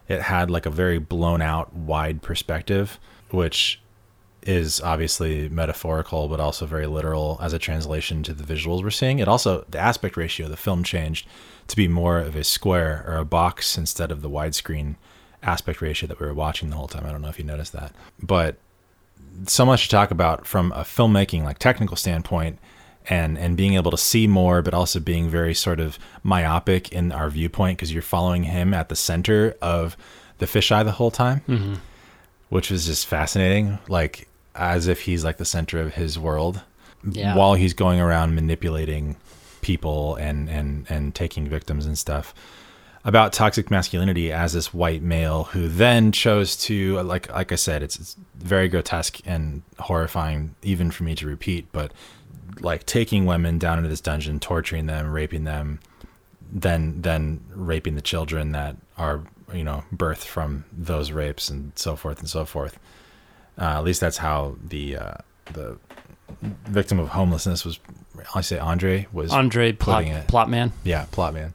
It 0.08 0.22
had 0.22 0.50
like 0.50 0.66
a 0.66 0.70
very 0.70 0.98
blown 0.98 1.40
out 1.40 1.72
wide 1.72 2.22
perspective 2.22 2.98
which 3.30 3.80
is 4.42 4.80
obviously 4.82 5.48
metaphorical 5.48 6.28
but 6.28 6.40
also 6.40 6.66
very 6.66 6.86
literal 6.86 7.38
as 7.40 7.52
a 7.52 7.58
translation 7.58 8.22
to 8.24 8.34
the 8.34 8.44
visuals 8.44 8.82
we're 8.82 8.90
seeing. 8.90 9.20
It 9.20 9.28
also 9.28 9.64
the 9.70 9.78
aspect 9.78 10.16
ratio 10.16 10.46
of 10.46 10.50
the 10.50 10.56
film 10.56 10.84
changed 10.84 11.26
to 11.68 11.76
be 11.76 11.88
more 11.88 12.18
of 12.18 12.36
a 12.36 12.44
square 12.44 13.04
or 13.06 13.16
a 13.16 13.24
box 13.24 13.78
instead 13.78 14.10
of 14.10 14.20
the 14.20 14.28
widescreen 14.28 14.96
aspect 15.42 15.80
ratio 15.80 16.08
that 16.08 16.20
we 16.20 16.26
were 16.26 16.34
watching 16.34 16.70
the 16.70 16.76
whole 16.76 16.88
time. 16.88 17.06
I 17.06 17.12
don't 17.12 17.22
know 17.22 17.28
if 17.28 17.38
you 17.38 17.44
noticed 17.44 17.72
that. 17.72 17.92
But 18.20 18.58
so 19.46 19.64
much 19.66 19.84
to 19.84 19.88
talk 19.90 20.10
about 20.10 20.46
from 20.46 20.72
a 20.72 20.80
filmmaking 20.82 21.42
like 21.44 21.58
technical 21.58 21.96
standpoint 21.96 22.58
and 23.08 23.36
and 23.38 23.56
being 23.56 23.74
able 23.74 23.90
to 23.90 23.96
see 23.98 24.26
more 24.26 24.62
but 24.62 24.72
also 24.74 24.98
being 25.00 25.28
very 25.28 25.54
sort 25.54 25.80
of 25.80 25.98
myopic 26.22 26.90
in 26.92 27.12
our 27.12 27.28
viewpoint 27.30 27.76
because 27.78 27.92
you're 27.92 28.02
following 28.02 28.44
him 28.44 28.72
at 28.72 28.88
the 28.88 28.96
center 28.96 29.54
of 29.60 29.96
the 30.38 30.46
fisheye 30.46 30.84
the 30.84 30.92
whole 30.92 31.10
time 31.10 31.42
Mm-hmm. 31.48 31.74
which 32.48 32.70
was 32.70 32.86
just 32.86 33.06
fascinating 33.06 33.78
like 33.88 34.28
as 34.54 34.86
if 34.86 35.00
he's 35.02 35.24
like 35.24 35.36
the 35.38 35.44
center 35.44 35.80
of 35.80 35.94
his 35.94 36.18
world 36.18 36.62
Yeah. 37.06 37.34
while 37.36 37.54
he's 37.54 37.74
going 37.74 38.00
around 38.00 38.34
manipulating 38.34 39.16
people 39.60 40.14
and 40.16 40.48
and 40.48 40.86
and 40.88 41.14
taking 41.14 41.48
victims 41.48 41.86
and 41.86 41.98
stuff 41.98 42.34
about 43.04 43.32
toxic 43.32 43.70
masculinity 43.70 44.32
as 44.32 44.52
this 44.54 44.72
white 44.72 45.02
male 45.02 45.44
who 45.44 45.68
then 45.68 46.10
chose 46.12 46.56
to 46.56 47.00
like 47.02 47.30
like 47.30 47.52
I 47.52 47.56
said 47.56 47.82
it's, 47.82 47.98
it's 47.98 48.16
very 48.36 48.68
grotesque 48.68 49.20
and 49.26 49.62
horrifying 49.78 50.54
even 50.62 50.90
for 50.90 51.04
me 51.04 51.14
to 51.16 51.26
repeat 51.26 51.66
but 51.72 51.92
like 52.60 52.86
taking 52.86 53.26
women 53.26 53.58
down 53.58 53.78
into 53.78 53.88
this 53.90 54.00
dungeon 54.00 54.40
torturing 54.40 54.86
them 54.86 55.10
raping 55.12 55.44
them 55.44 55.80
then 56.50 57.02
then 57.02 57.40
raping 57.54 57.94
the 57.94 58.00
children 58.02 58.52
that 58.52 58.76
are 58.96 59.20
you 59.52 59.64
know 59.64 59.84
birthed 59.94 60.24
from 60.24 60.64
those 60.72 61.10
rapes 61.12 61.50
and 61.50 61.72
so 61.76 61.96
forth 61.96 62.20
and 62.20 62.28
so 62.30 62.44
forth 62.44 62.78
uh, 63.58 63.64
at 63.78 63.84
least 63.84 64.00
that's 64.00 64.16
how 64.18 64.56
the 64.66 64.96
uh, 64.96 65.14
the 65.52 65.76
victim 66.66 66.98
of 66.98 67.08
homelessness 67.08 67.64
was 67.64 67.78
I 68.34 68.40
say 68.40 68.58
Andre 68.58 69.06
was 69.12 69.30
Andre 69.32 69.72
Plot, 69.72 70.04
it- 70.04 70.26
Plotman. 70.28 70.72
yeah, 70.84 71.04
plot 71.10 71.34
man. 71.34 71.52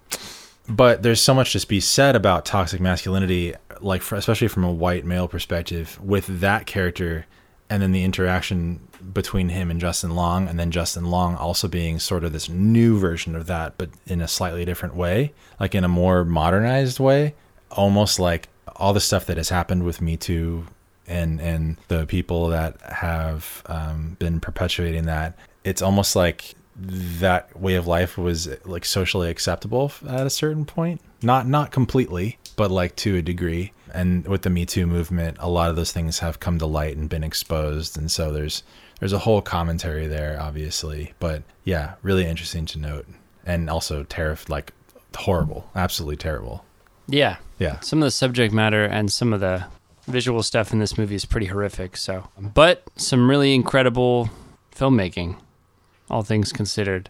But 0.70 1.02
there's 1.02 1.22
so 1.22 1.34
much 1.34 1.54
to 1.54 1.68
be 1.68 1.80
said 1.80 2.16
about 2.16 2.46
toxic 2.46 2.80
masculinity, 2.80 3.56
like 3.82 4.02
for, 4.02 4.16
especially 4.16 4.48
from 4.48 4.64
a 4.64 4.72
white 4.72 5.04
male 5.04 5.28
perspective, 5.28 6.00
with 6.02 6.42
that 6.42 6.68
character, 6.68 7.26
and 7.70 7.82
then 7.82 7.92
the 7.92 8.04
interaction 8.04 8.88
between 9.14 9.50
him 9.50 9.72
and 9.72 9.80
Justin 9.80 10.16
Long, 10.16 10.48
and 10.48 10.60
then 10.60 10.70
Justin 10.72 11.06
Long 11.06 11.36
also 11.36 11.68
being 11.68 12.00
sort 12.00 12.24
of 12.24 12.34
this 12.34 12.50
new 12.50 13.00
version 13.00 13.36
of 13.36 13.48
that, 13.48 13.78
but 13.78 13.90
in 14.06 14.22
a 14.22 14.28
slightly 14.28 14.64
different 14.64 14.96
way, 14.96 15.34
like 15.60 15.74
in 15.74 15.84
a 15.84 15.90
more 15.90 16.24
modernized 16.24 17.00
way, 17.00 17.34
almost 17.72 18.20
like 18.20 18.50
all 18.76 18.94
the 18.94 19.00
stuff 19.00 19.26
that 19.26 19.38
has 19.38 19.50
happened 19.50 19.84
with 19.84 20.02
Me 20.02 20.18
Too 20.18 20.68
and 21.08 21.42
and 21.42 21.78
the 21.88 22.06
people 22.06 22.50
that 22.50 22.80
have 22.82 23.64
um, 23.66 24.16
been 24.20 24.40
perpetuating 24.40 25.06
that. 25.06 25.38
It's 25.64 25.82
almost 25.82 26.16
like 26.16 26.54
that 26.80 27.60
way 27.60 27.76
of 27.76 27.88
life 27.88 28.18
was 28.18 28.50
like 28.66 28.86
socially 28.86 29.30
acceptable 29.30 29.92
at 30.08 30.26
a 30.26 30.30
certain 30.30 30.66
point. 30.66 31.02
Not 31.22 31.48
not 31.48 31.72
completely, 31.72 32.38
but 32.56 32.72
like 32.72 32.96
to 32.98 33.18
a 33.18 33.22
degree. 33.22 33.74
And 33.94 34.28
with 34.28 34.44
the 34.44 34.50
Me 34.50 34.66
Too 34.66 34.86
movement, 34.86 35.38
a 35.40 35.50
lot 35.50 35.70
of 35.70 35.76
those 35.76 35.92
things 35.92 36.20
have 36.20 36.40
come 36.40 36.60
to 36.60 36.66
light 36.66 36.96
and 36.96 37.10
been 37.10 37.24
exposed. 37.24 37.98
And 37.98 38.12
so 38.12 38.32
there's 38.32 38.64
there's 39.00 39.14
a 39.14 39.20
whole 39.20 39.42
commentary 39.42 40.08
there, 40.08 40.38
obviously. 40.40 41.14
But 41.20 41.44
yeah, 41.64 41.96
really 42.02 42.26
interesting 42.26 42.66
to 42.68 42.80
note, 42.80 43.08
and 43.46 43.70
also 43.70 44.04
terrif 44.04 44.50
like 44.50 44.74
horrible, 45.16 45.70
absolutely 45.76 46.18
terrible. 46.18 46.66
Yeah. 47.08 47.38
Yeah. 47.58 47.80
Some 47.80 48.00
of 48.00 48.06
the 48.06 48.12
subject 48.12 48.54
matter 48.54 48.86
and 48.86 49.12
some 49.12 49.34
of 49.34 49.40
the 49.40 49.66
visual 50.08 50.44
stuff 50.44 50.72
in 50.72 50.80
this 50.80 50.98
movie 50.98 51.16
is 51.16 51.26
pretty 51.26 51.48
horrific. 51.48 51.98
So, 51.98 52.30
but 52.40 52.84
some 52.96 53.30
really 53.30 53.54
incredible 53.56 54.30
filmmaking, 54.76 55.38
all 56.10 56.24
things 56.24 56.52
considered. 56.52 57.10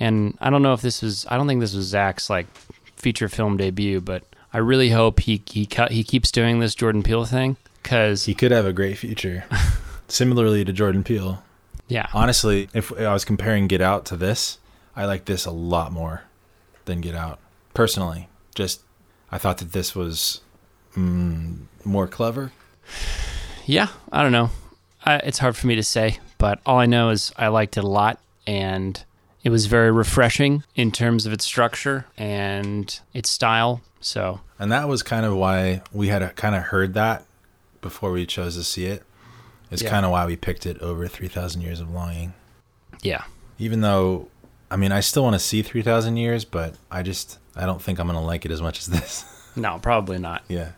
And 0.00 0.36
I 0.40 0.50
don't 0.50 0.62
know 0.62 0.72
if 0.74 0.82
this 0.82 1.02
was. 1.02 1.26
I 1.28 1.36
don't 1.36 1.48
think 1.48 1.60
this 1.60 1.74
was 1.74 1.86
Zach's 1.86 2.30
like 2.30 2.46
feature 2.96 3.28
film 3.28 3.56
debut, 3.56 4.00
but 4.00 4.22
I 4.52 4.58
really 4.58 4.90
hope 4.90 5.20
he 5.20 5.42
he 5.46 5.66
cut 5.66 5.90
he 5.90 6.04
keeps 6.04 6.30
doing 6.30 6.60
this 6.60 6.74
Jordan 6.74 7.02
Peele 7.02 7.24
thing 7.24 7.56
because 7.82 8.24
He 8.26 8.34
could 8.34 8.50
have 8.50 8.66
a 8.66 8.72
great 8.72 8.98
future. 8.98 9.44
Similarly 10.08 10.64
to 10.64 10.72
Jordan 10.72 11.04
Peele. 11.04 11.42
yeah, 11.88 12.08
Honestly, 12.14 12.68
if 12.72 12.92
I 12.98 13.12
was 13.12 13.24
comparing 13.24 13.66
Get 13.66 13.80
Out 13.80 14.06
to 14.06 14.16
this, 14.16 14.58
I 14.96 15.04
like 15.04 15.26
this 15.26 15.44
a 15.44 15.50
lot 15.50 15.92
more 15.92 16.22
than 16.86 17.00
Get 17.00 17.14
Out. 17.14 17.38
Personally, 17.74 18.28
just 18.54 18.80
I 19.30 19.38
thought 19.38 19.58
that 19.58 19.72
this 19.72 19.94
was 19.94 20.40
mm, 20.96 21.58
more 21.84 22.06
clever. 22.06 22.52
yeah. 23.66 23.88
I 24.10 24.22
don't 24.22 24.32
know. 24.32 24.50
I, 25.04 25.16
it's 25.16 25.38
hard 25.38 25.56
for 25.56 25.66
me 25.66 25.76
to 25.76 25.82
say, 25.82 26.18
but 26.38 26.60
all 26.66 26.78
I 26.78 26.86
know 26.86 27.10
is 27.10 27.32
I 27.36 27.48
liked 27.48 27.76
it 27.76 27.84
a 27.84 27.88
lot 27.88 28.18
and. 28.48 29.04
It 29.44 29.50
was 29.50 29.66
very 29.66 29.92
refreshing 29.92 30.64
in 30.74 30.90
terms 30.90 31.24
of 31.24 31.32
its 31.32 31.44
structure 31.44 32.06
and 32.18 32.98
its 33.14 33.30
style. 33.30 33.80
So, 34.00 34.40
And 34.58 34.70
that 34.72 34.88
was 34.88 35.04
kind 35.04 35.24
of 35.24 35.36
why 35.36 35.80
we 35.92 36.08
had 36.08 36.34
kind 36.34 36.56
of 36.56 36.64
heard 36.64 36.92
that 36.94 37.24
before 37.80 38.10
we 38.10 38.26
chose 38.26 38.56
to 38.56 38.64
see 38.64 38.86
it. 38.86 39.04
It's 39.70 39.80
Yeah. 39.80 39.90
kind 39.90 40.04
of 40.04 40.10
why 40.10 40.26
we 40.26 40.34
picked 40.34 40.66
it 40.66 40.76
over 40.82 41.06
3,000 41.06 41.60
Years 41.62 41.78
of 41.80 41.88
Longing. 41.88 42.34
yeah. 43.00 43.22
Even 43.60 43.80
though, 43.80 44.26
I 44.72 44.76
mean, 44.76 44.90
I 44.90 45.00
still 45.00 45.22
want 45.22 45.34
to 45.34 45.38
see 45.38 45.62
3,000 45.62 46.16
Years, 46.16 46.44
but 46.44 46.74
I 46.90 47.04
just, 47.04 47.38
I 47.54 47.64
don't 47.64 47.80
think 47.80 48.00
I'm 48.00 48.08
going 48.08 48.18
to 48.18 48.24
like 48.26 48.44
it 48.44 48.50
as 48.50 48.60
much 48.60 48.80
as 48.80 48.86
this. 48.98 49.24
No, 49.54 49.78
probably 49.80 50.18
not. 50.18 50.42
yeah. 50.48 50.72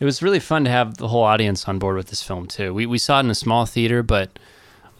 It 0.00 0.06
was 0.06 0.22
really 0.22 0.40
fun 0.40 0.64
to 0.64 0.70
have 0.70 0.96
the 0.96 1.08
whole 1.08 1.22
audience 1.22 1.68
on 1.68 1.78
board 1.78 1.96
with 1.96 2.08
this 2.08 2.22
film 2.22 2.46
too. 2.46 2.72
We 2.72 2.86
we 2.86 2.98
saw 2.98 3.18
it 3.18 3.24
in 3.24 3.30
a 3.30 3.34
small 3.34 3.66
theater, 3.66 4.02
but 4.02 4.38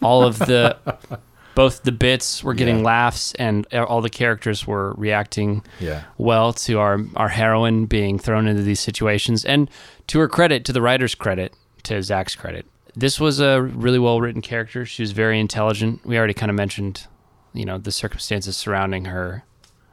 all 0.02 0.22
of 0.22 0.38
the 0.38 0.76
both 1.56 1.82
the 1.82 1.90
bits 1.90 2.44
were 2.44 2.54
getting 2.54 2.78
Yeah. 2.78 2.84
laughs 2.84 3.32
and 3.38 3.66
all 3.74 4.00
the 4.00 4.08
characters 4.10 4.64
were 4.66 4.92
reacting 4.96 5.64
Yeah. 5.80 6.02
well 6.18 6.52
to 6.52 6.78
our 6.78 7.00
our 7.16 7.30
heroine 7.30 7.86
being 7.86 8.20
thrown 8.20 8.46
into 8.46 8.62
these 8.62 8.78
situations. 8.78 9.44
And 9.44 9.68
to 10.06 10.20
her 10.20 10.28
credit, 10.28 10.64
to 10.66 10.72
the 10.72 10.80
writer's 10.82 11.14
credit, 11.16 11.52
to 11.84 12.00
Zach's 12.02 12.36
credit, 12.36 12.66
this 12.94 13.18
was 13.18 13.40
a 13.40 13.60
really 13.62 13.98
well 13.98 14.20
written 14.20 14.42
character. 14.42 14.86
She 14.86 15.02
was 15.02 15.10
very 15.12 15.40
intelligent. 15.40 16.06
We 16.06 16.16
already 16.18 16.34
kind 16.34 16.50
of 16.50 16.56
mentioned, 16.56 17.06
you 17.52 17.64
know, 17.64 17.78
the 17.78 17.90
circumstances 17.92 18.56
surrounding 18.56 19.06
her 19.06 19.42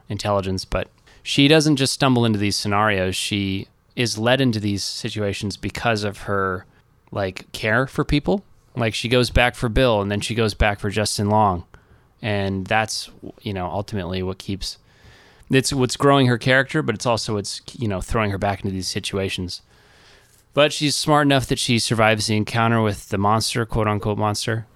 intelligence, 0.08 0.64
but 0.64 0.88
she 1.22 1.48
doesn't 1.48 1.76
just 1.76 1.92
stumble 1.94 2.24
into 2.26 2.38
these 2.38 2.56
scenarios. 2.56 3.16
She 3.16 3.68
is 3.96 4.18
led 4.18 4.40
into 4.40 4.60
these 4.60 4.82
situations 4.84 5.56
because 5.56 6.04
of 6.04 6.22
her 6.22 6.66
like 7.10 7.50
care 7.52 7.86
for 7.86 8.04
people. 8.04 8.44
Like 8.76 8.94
she 8.94 9.08
goes 9.08 9.30
back 9.30 9.54
for 9.54 9.68
Bill 9.68 10.00
and 10.00 10.10
then 10.10 10.20
she 10.20 10.34
goes 10.34 10.54
back 10.54 10.80
for 10.80 10.90
Justin 10.90 11.28
Long. 11.28 11.64
And 12.22 12.66
that's 12.66 13.10
you 13.42 13.52
know 13.52 13.66
ultimately 13.66 14.22
what 14.22 14.38
keeps 14.38 14.78
it's 15.50 15.72
what's 15.72 15.96
growing 15.96 16.26
her 16.26 16.38
character, 16.38 16.82
but 16.82 16.94
it's 16.94 17.06
also 17.06 17.34
what's 17.34 17.60
you 17.72 17.88
know 17.88 18.00
throwing 18.00 18.30
her 18.30 18.38
back 18.38 18.64
into 18.64 18.72
these 18.72 18.88
situations. 18.88 19.62
But 20.54 20.72
she's 20.72 20.94
smart 20.96 21.26
enough 21.26 21.46
that 21.46 21.58
she 21.58 21.78
survives 21.78 22.28
the 22.28 22.36
encounter 22.36 22.80
with 22.80 23.08
the 23.08 23.18
monster, 23.18 23.66
quote 23.66 23.88
unquote 23.88 24.18
monster, 24.18 24.66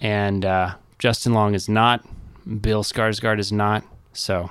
and 0.00 0.44
uh, 0.44 0.74
Justin 0.98 1.34
Long 1.34 1.54
is 1.54 1.68
not. 1.68 2.04
Bill 2.60 2.82
Skarsgård 2.82 3.38
is 3.38 3.52
not. 3.52 3.84
So, 4.14 4.50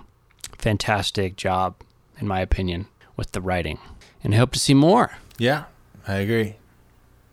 fantastic 0.58 1.36
job, 1.36 1.76
in 2.20 2.28
my 2.28 2.40
opinion, 2.40 2.88
with 3.18 3.32
the 3.34 3.42
writing, 3.42 3.80
and 4.24 4.34
I 4.34 4.38
hope 4.38 4.52
to 4.54 4.60
see 4.60 4.74
more. 4.74 5.12
Yeah. 5.38 5.66
I 6.08 6.16
agree. 6.16 6.56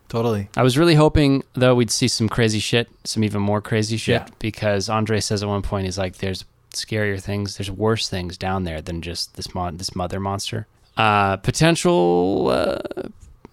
Totally. 0.09 0.49
I 0.57 0.63
was 0.63 0.77
really 0.77 0.95
hoping 0.95 1.43
though 1.53 1.75
we'd 1.75 1.91
see 1.91 2.07
some 2.07 2.27
crazy 2.27 2.59
shit, 2.59 2.89
some 3.03 3.23
even 3.23 3.41
more 3.41 3.61
crazy 3.61 3.95
shit, 3.97 4.21
Yeah. 4.21 4.33
because 4.39 4.89
Andre 4.89 5.19
says 5.19 5.41
at 5.43 5.49
one 5.49 5.61
point 5.61 5.85
he's 5.85 5.97
like, 5.97 6.17
"There's 6.17 6.43
scarier 6.73 7.21
things, 7.21 7.57
there's 7.57 7.71
worse 7.71 8.09
things 8.09 8.37
down 8.37 8.63
there 8.63 8.81
than 8.81 9.01
just 9.01 9.35
this 9.35 9.53
mon- 9.55 9.77
this 9.77 9.95
mother 9.95 10.19
monster." 10.19 10.67
Uh, 10.97 11.37
potential 11.37 12.49
uh, 12.49 12.79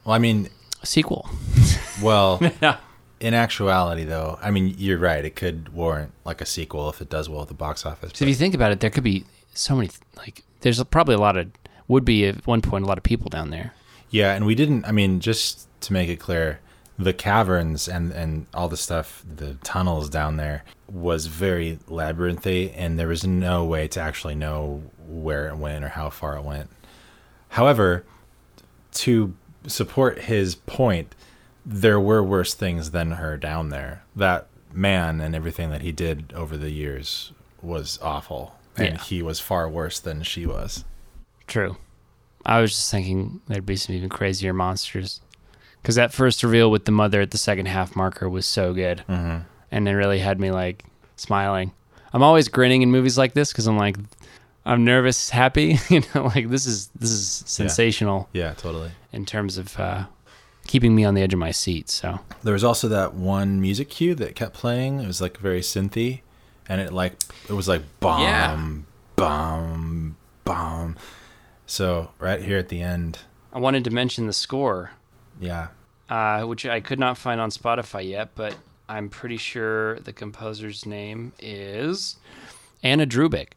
Well, 0.04 0.14
I 0.14 0.18
mean, 0.18 0.48
sequel. 0.82 1.28
well, 2.02 2.40
in 3.20 3.34
actuality, 3.34 4.04
though, 4.04 4.38
I 4.42 4.50
mean, 4.50 4.74
you're 4.78 4.98
right. 4.98 5.24
It 5.24 5.36
could 5.36 5.68
warrant 5.74 6.12
like 6.24 6.40
a 6.40 6.46
sequel 6.46 6.88
if 6.88 7.00
it 7.00 7.08
does 7.10 7.28
well 7.28 7.42
at 7.42 7.48
the 7.48 7.54
box 7.54 7.84
office. 7.86 8.12
So 8.14 8.24
if 8.24 8.28
you 8.28 8.34
think 8.34 8.54
about 8.54 8.72
it, 8.72 8.80
there 8.80 8.90
could 8.90 9.04
be 9.04 9.24
so 9.54 9.76
many 9.76 9.90
like 10.16 10.42
there's 10.62 10.82
probably 10.84 11.14
a 11.14 11.18
lot 11.18 11.36
of 11.36 11.48
would 11.88 12.04
be 12.04 12.26
at 12.26 12.46
one 12.46 12.62
point 12.62 12.84
a 12.84 12.88
lot 12.88 12.98
of 12.98 13.04
people 13.04 13.28
down 13.28 13.50
there. 13.50 13.72
Yeah, 14.10 14.34
and 14.34 14.46
we 14.46 14.54
didn't. 14.54 14.84
I 14.86 14.92
mean, 14.92 15.20
just 15.20 15.68
to 15.80 15.92
make 15.92 16.08
it 16.08 16.16
clear, 16.16 16.60
the 16.98 17.12
caverns 17.12 17.88
and 17.88 18.12
and 18.12 18.46
all 18.54 18.68
the 18.68 18.76
stuff, 18.76 19.24
the 19.36 19.54
tunnels 19.62 20.08
down 20.08 20.36
there 20.36 20.64
was 20.90 21.26
very 21.26 21.78
labyrinthy, 21.88 22.72
and 22.76 22.98
there 22.98 23.08
was 23.08 23.26
no 23.26 23.64
way 23.64 23.86
to 23.88 24.00
actually 24.00 24.34
know 24.34 24.82
where 25.06 25.48
it 25.48 25.56
went 25.56 25.84
or 25.84 25.88
how 25.88 26.08
far 26.10 26.36
it 26.36 26.42
went. 26.42 26.70
However, 27.50 28.04
to 28.92 29.34
support 29.66 30.20
his 30.22 30.54
point, 30.54 31.14
there 31.64 32.00
were 32.00 32.22
worse 32.22 32.54
things 32.54 32.92
than 32.92 33.12
her 33.12 33.36
down 33.36 33.68
there. 33.70 34.02
That 34.14 34.46
man 34.72 35.20
and 35.20 35.34
everything 35.34 35.70
that 35.70 35.82
he 35.82 35.92
did 35.92 36.32
over 36.34 36.56
the 36.56 36.70
years 36.70 37.32
was 37.62 37.98
awful, 38.00 38.54
and 38.76 38.94
Yeah. 38.94 39.02
he 39.02 39.22
was 39.22 39.40
far 39.40 39.68
worse 39.68 39.98
than 39.98 40.22
she 40.22 40.46
was. 40.46 40.84
True. 41.46 41.76
I 42.44 42.60
was 42.60 42.70
just 42.72 42.90
thinking 42.90 43.40
there'd 43.48 43.66
be 43.66 43.76
some 43.76 43.94
even 43.96 44.08
crazier 44.08 44.52
monsters. 44.52 45.20
Because 45.86 45.94
that 45.94 46.12
first 46.12 46.42
reveal 46.42 46.68
with 46.68 46.84
the 46.84 46.90
mother 46.90 47.20
at 47.20 47.30
the 47.30 47.38
second 47.38 47.66
half 47.66 47.94
marker 47.94 48.28
was 48.28 48.44
so 48.44 48.74
good. 48.74 49.04
Mm-hmm. 49.08 49.42
And 49.70 49.88
it 49.88 49.92
really 49.92 50.18
had 50.18 50.40
me 50.40 50.50
like 50.50 50.84
smiling. 51.14 51.70
I'm 52.12 52.24
always 52.24 52.48
grinning 52.48 52.82
in 52.82 52.90
movies 52.90 53.16
like 53.16 53.34
this 53.34 53.52
because 53.52 53.68
I'm 53.68 53.78
like, 53.78 53.96
I'm 54.64 54.84
nervous, 54.84 55.30
happy. 55.30 55.78
you 55.88 56.02
know, 56.12 56.24
like 56.24 56.48
this 56.50 56.66
is 56.66 56.88
this 56.96 57.10
is 57.12 57.44
sensational 57.46 58.28
Yeah, 58.32 58.54
totally. 58.54 58.90
in 59.12 59.26
terms 59.26 59.58
of 59.58 59.78
uh, 59.78 60.06
keeping 60.66 60.92
me 60.96 61.04
on 61.04 61.14
the 61.14 61.22
edge 61.22 61.32
of 61.32 61.38
my 61.38 61.52
seat. 61.52 61.88
So 61.88 62.18
There 62.42 62.52
was 62.54 62.64
also 62.64 62.88
that 62.88 63.14
one 63.14 63.60
music 63.60 63.88
cue 63.88 64.16
that 64.16 64.34
kept 64.34 64.54
playing. 64.54 64.98
It 64.98 65.06
was 65.06 65.20
like 65.20 65.38
very 65.38 65.60
synthy, 65.60 66.22
and 66.68 66.80
it 66.80 66.92
like 66.92 67.12
it 67.48 67.52
was 67.52 67.68
like 67.68 67.82
bomb, 68.00 68.22
Yeah. 68.22 68.66
bomb, 69.14 70.16
bomb. 70.42 70.96
So 71.64 72.10
right 72.18 72.42
here 72.42 72.58
at 72.58 72.70
the 72.70 72.82
end, 72.82 73.20
I 73.52 73.60
wanted 73.60 73.84
to 73.84 73.90
mention 73.90 74.26
the 74.26 74.32
score, 74.32 74.90
yeah, 75.40 75.68
uh, 76.08 76.42
which 76.42 76.66
I 76.66 76.80
could 76.80 76.98
not 76.98 77.18
find 77.18 77.40
on 77.40 77.50
Spotify 77.50 78.08
yet, 78.08 78.30
but 78.34 78.56
I'm 78.88 79.08
pretty 79.08 79.36
sure 79.36 79.98
the 80.00 80.12
composer's 80.12 80.86
name 80.86 81.32
is 81.38 82.16
Anna 82.82 83.06
Drubich. 83.06 83.48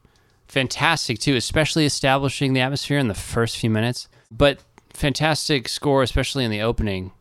Fantastic 0.48 1.20
too, 1.20 1.36
especially 1.36 1.86
establishing 1.86 2.54
the 2.54 2.62
atmosphere 2.62 2.98
in 2.98 3.08
the 3.08 3.14
first 3.14 3.58
few 3.58 3.70
minutes. 3.70 4.08
But 4.32 4.60
fantastic 4.94 5.68
score, 5.70 6.02
especially 6.04 6.44
in 6.46 6.52
the 6.52 6.62
opening. 6.62 7.12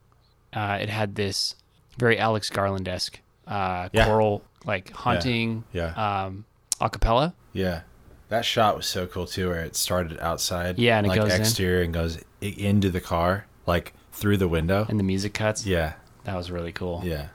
Uh, 0.53 0.79
it 0.81 0.89
had 0.89 1.15
this 1.15 1.55
very 1.99 2.19
Alex 2.19 2.49
Garland 2.49 2.89
esque 2.89 3.21
uh, 3.47 3.89
Yeah. 3.93 4.07
choral, 4.07 4.43
like 4.65 4.91
haunting 4.93 5.65
yeah, 5.73 6.25
um, 6.25 6.45
a 6.81 6.89
cappella. 6.91 7.35
yeah. 7.53 7.83
That 8.31 8.45
shot 8.45 8.77
was 8.77 8.85
so 8.87 9.07
cool 9.07 9.27
too, 9.27 9.49
where 9.49 9.61
it 9.65 9.75
started 9.75 10.19
outside, 10.21 10.79
Yeah, 10.79 10.99
and 10.99 11.07
it 11.07 11.11
like 11.11 11.21
goes 11.21 11.33
in. 11.35 11.41
exterior 11.41 11.83
and 11.83 11.95
goes 11.95 12.19
into 12.43 12.91
the 12.91 13.01
car, 13.01 13.47
like 13.67 13.95
through 14.19 14.37
the 14.37 14.49
window. 14.49 14.87
And 14.89 14.99
the 14.99 15.05
music 15.05 15.35
cuts. 15.35 15.65
Yeah, 15.67 15.95
That 16.25 16.37
was 16.37 16.51
really 16.51 16.73
cool. 16.73 17.03
yeah. 17.05 17.29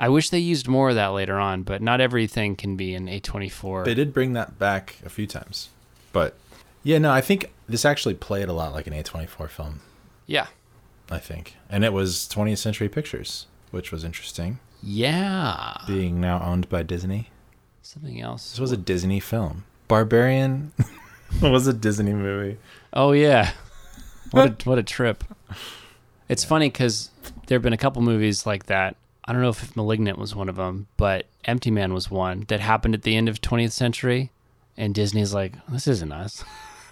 I 0.00 0.08
wish 0.08 0.30
they 0.30 0.40
used 0.40 0.66
more 0.66 0.88
of 0.90 0.96
that 0.96 1.08
later 1.08 1.38
on, 1.38 1.62
but 1.62 1.80
not 1.80 2.00
everything 2.00 2.56
can 2.56 2.76
be 2.76 2.94
an 2.96 3.06
A24. 3.06 3.84
They 3.84 3.94
did 3.94 4.12
bring 4.12 4.32
that 4.32 4.58
back 4.58 4.96
a 5.04 5.08
few 5.08 5.26
times, 5.26 5.68
but 6.12 6.34
yeah, 6.82 6.98
no, 6.98 7.10
I 7.12 7.20
think 7.20 7.52
this 7.68 7.84
actually 7.84 8.14
played 8.14 8.48
a 8.48 8.52
lot 8.52 8.72
like 8.72 8.86
an 8.88 8.92
A24 8.92 9.48
film. 9.48 9.80
yeah. 10.26 10.48
I 11.10 11.18
think, 11.18 11.54
and 11.70 11.84
it 11.84 11.92
was 11.92 12.26
20th 12.32 12.58
Century 12.58 12.88
Pictures, 12.88 13.46
which 13.70 13.92
was 13.92 14.04
interesting. 14.04 14.58
Yeah. 14.82 15.76
being 15.86 16.18
now 16.20 16.42
owned 16.42 16.68
by 16.70 16.82
Disney. 16.82 17.28
Something 17.82 18.20
else. 18.22 18.50
This 18.52 18.58
was 18.60 18.72
a 18.72 18.76
Disney 18.78 19.20
film. 19.20 19.64
Barbarian 19.86 20.72
was 21.42 21.66
a 21.66 21.74
Disney 21.74 22.14
movie. 22.14 22.56
Oh 22.94 23.12
yeah. 23.12 23.52
What 24.30 24.62
a, 24.64 24.64
what 24.68 24.78
a 24.78 24.82
trip. 24.82 25.24
It's 26.34 26.42
funny 26.42 26.66
because 26.68 27.10
there 27.46 27.54
have 27.54 27.62
been 27.62 27.72
a 27.72 27.76
couple 27.78 28.02
movies 28.02 28.44
like 28.44 28.66
that. 28.66 28.96
I 29.24 29.32
don't 29.32 29.40
know 29.40 29.50
if 29.50 29.76
*Malignant* 29.76 30.18
was 30.18 30.34
one 30.34 30.48
of 30.48 30.56
them, 30.56 30.88
but 30.96 31.26
*Empty 31.44 31.70
Man* 31.70 31.94
was 31.94 32.10
one 32.10 32.44
that 32.48 32.58
happened 32.58 32.92
at 32.94 33.02
the 33.02 33.14
end 33.14 33.28
of 33.28 33.40
20th 33.40 33.70
century, 33.70 34.32
and 34.76 34.92
Disney's 34.92 35.32
like, 35.32 35.52
"This 35.68 35.86
isn't 35.86 36.10
us. 36.10 36.42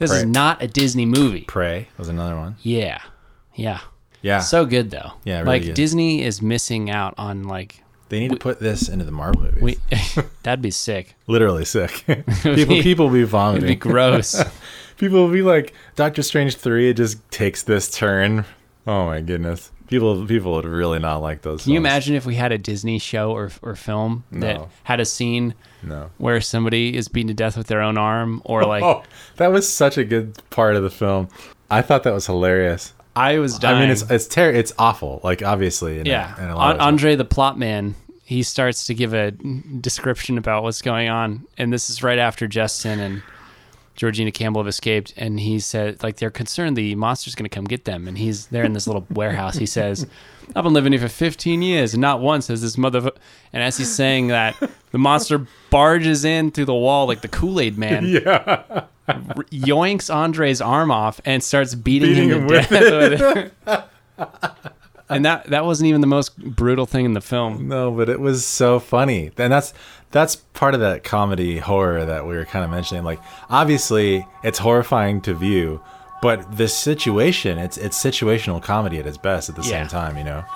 this 0.00 0.10
is 0.10 0.24
not 0.24 0.60
a 0.64 0.66
Disney 0.66 1.06
movie." 1.06 1.42
Prey 1.42 1.86
was 1.96 2.08
another 2.08 2.34
one. 2.36 2.56
Yeah, 2.60 3.00
yeah. 3.54 3.82
Yeah, 4.20 4.40
So 4.40 4.66
good 4.66 4.90
though. 4.90 5.12
Yeah, 5.22 5.38
really 5.38 5.46
like 5.46 5.62
good. 5.62 5.74
Disney 5.74 6.24
is 6.24 6.42
missing 6.42 6.90
out 6.90 7.14
on 7.18 7.44
like 7.44 7.84
they 8.08 8.18
need 8.18 8.32
to 8.32 8.36
put 8.36 8.58
this 8.58 8.88
into 8.88 9.04
the 9.04 9.12
Marvel 9.12 9.42
movies. 9.42 9.62
we. 9.62 9.78
that'd 10.42 10.62
be 10.62 10.72
sick. 10.72 11.14
Literally 11.28 11.64
sick. 11.64 12.04
people, 12.42 12.82
people 12.82 13.06
will 13.06 13.12
be 13.12 13.20
It'd 13.20 13.28
be 13.28 13.30
vomiting. 13.30 13.78
gross. 13.78 14.42
people 14.96 15.24
will 15.24 15.32
be 15.32 15.42
like, 15.42 15.74
Doctor 15.94 16.22
Strange 16.22 16.56
three. 16.56 16.90
It 16.90 16.94
just 16.94 17.28
takes 17.30 17.62
this 17.62 17.90
turn. 17.90 18.44
Oh 18.86 19.06
my 19.06 19.20
goodness. 19.20 19.70
People, 19.88 20.26
people 20.26 20.52
would 20.54 20.64
really 20.64 20.98
not 20.98 21.18
like 21.18 21.42
those. 21.42 21.62
Can 21.64 21.72
you 21.72 21.78
imagine 21.78 22.14
if 22.16 22.26
we 22.26 22.34
had 22.34 22.50
a 22.52 22.58
Disney 22.58 22.98
show 22.98 23.30
or 23.32 23.50
or 23.62 23.76
film 23.76 24.24
that 24.32 24.56
No. 24.56 24.68
had 24.84 24.98
a 25.00 25.04
scene 25.04 25.54
No. 25.82 26.10
where 26.18 26.40
somebody 26.40 26.96
is 26.96 27.06
beaten 27.08 27.28
to 27.28 27.34
death 27.34 27.56
with 27.56 27.68
their 27.68 27.80
own 27.82 27.96
arm, 27.96 28.42
or 28.44 28.64
like 28.64 28.82
oh, 28.84 29.02
that 29.36 29.52
was 29.52 29.68
such 29.72 29.96
a 29.96 30.04
good 30.04 30.36
part 30.50 30.74
of 30.76 30.82
the 30.82 30.90
film. 30.90 31.28
I 31.70 31.82
thought 31.82 32.02
that 32.04 32.12
was 32.14 32.26
hilarious. 32.26 32.94
I 33.14 33.38
was 33.38 33.58
dying. 33.58 33.76
I 33.76 33.80
mean, 33.82 33.90
it's 33.90 34.02
it's 34.10 34.26
ter- 34.26 34.50
it's 34.50 34.72
awful. 34.78 35.20
Like 35.24 35.42
obviously, 35.42 36.00
in 36.00 36.06
a- 36.06 36.10
yeah. 36.10 36.42
in 36.42 36.50
a 36.50 36.56
lot 36.56 36.74
An- 36.74 36.80
of 36.80 36.86
Andre 36.86 37.14
the 37.16 37.24
plot 37.24 37.58
man, 37.58 37.94
he 38.24 38.42
starts 38.42 38.86
to 38.88 38.94
give 38.94 39.14
a 39.14 39.30
description 39.80 40.36
about 40.36 40.62
what's 40.64 40.82
going 40.82 41.08
on, 41.08 41.46
and 41.58 41.72
this 41.72 41.90
is 41.90 42.02
right 42.02 42.18
after 42.18 42.46
Justin 42.48 42.98
and 43.00 43.22
Georgina 43.96 44.30
Campbell 44.30 44.60
have 44.60 44.68
escaped, 44.68 45.14
and 45.16 45.40
he 45.40 45.58
said 45.58 46.02
like 46.02 46.16
they're 46.16 46.30
concerned 46.30 46.76
the 46.76 46.94
monster's 46.94 47.34
going 47.34 47.48
to 47.48 47.54
come 47.54 47.64
get 47.64 47.84
them, 47.84 48.06
and 48.06 48.18
he's 48.18 48.46
there 48.46 48.64
in 48.64 48.74
this 48.74 48.86
little 48.86 49.06
warehouse. 49.10 49.56
He 49.56 49.66
says, 49.66 50.06
"I've 50.54 50.64
been 50.64 50.74
living 50.74 50.92
here 50.92 51.00
for 51.00 51.08
15 51.08 51.62
years, 51.62 51.94
and 51.94 52.00
not 52.00 52.20
once 52.20 52.48
has 52.48 52.62
this 52.62 52.76
mother." 52.76 53.10
And 53.52 53.62
as 53.62 53.78
he's 53.78 53.94
saying 53.94 54.28
that, 54.28 54.54
the 54.92 54.98
monster 54.98 55.46
barges 55.70 56.24
in 56.24 56.50
through 56.50 56.66
the 56.66 56.74
wall 56.74 57.06
like 57.06 57.22
the 57.22 57.28
Kool 57.28 57.58
Aid 57.58 57.78
Man. 57.78 58.04
yeah. 58.06 58.84
yoinks 59.08 60.14
Andre's 60.14 60.60
arm 60.60 60.90
off 60.90 61.20
and 61.24 61.42
starts 61.42 61.74
beating, 61.74 62.10
Beating 62.10 62.30
him 62.30 62.40
him 62.42 62.48
to 62.48 62.54
with 62.54 62.70
death 63.18 63.52
it. 63.66 64.52
and 65.08 65.24
that 65.24 65.46
that 65.46 65.64
wasn't 65.64 65.88
even 65.88 66.00
the 66.00 66.06
most 66.06 66.36
brutal 66.36 66.86
thing 66.86 67.04
in 67.04 67.12
the 67.14 67.20
film. 67.20 67.68
No, 67.68 67.90
but 67.90 68.08
it 68.08 68.20
was 68.20 68.44
so 68.44 68.78
funny. 68.78 69.30
And 69.38 69.52
that's 69.52 69.72
that's 70.16 70.36
part 70.36 70.74
of 70.74 70.80
that 70.80 71.04
comedy 71.04 71.58
horror 71.58 72.04
that 72.06 72.26
we 72.26 72.34
were 72.34 72.44
kind 72.44 72.64
of 72.64 72.70
mentioning. 72.70 73.04
Like 73.04 73.20
obviously 73.50 74.26
it's 74.42 74.58
horrifying 74.58 75.20
to 75.22 75.34
view, 75.34 75.80
but 76.22 76.56
this 76.56 76.74
situation, 76.74 77.58
it's 77.58 77.76
it's 77.78 77.96
situational 78.02 78.62
comedy 78.62 78.98
at 78.98 79.06
its 79.06 79.18
best 79.18 79.48
at 79.48 79.54
the 79.56 79.62
Yeah. 79.62 79.68
same 79.82 79.88
time, 79.88 80.16
you 80.16 80.24
know. 80.24 80.42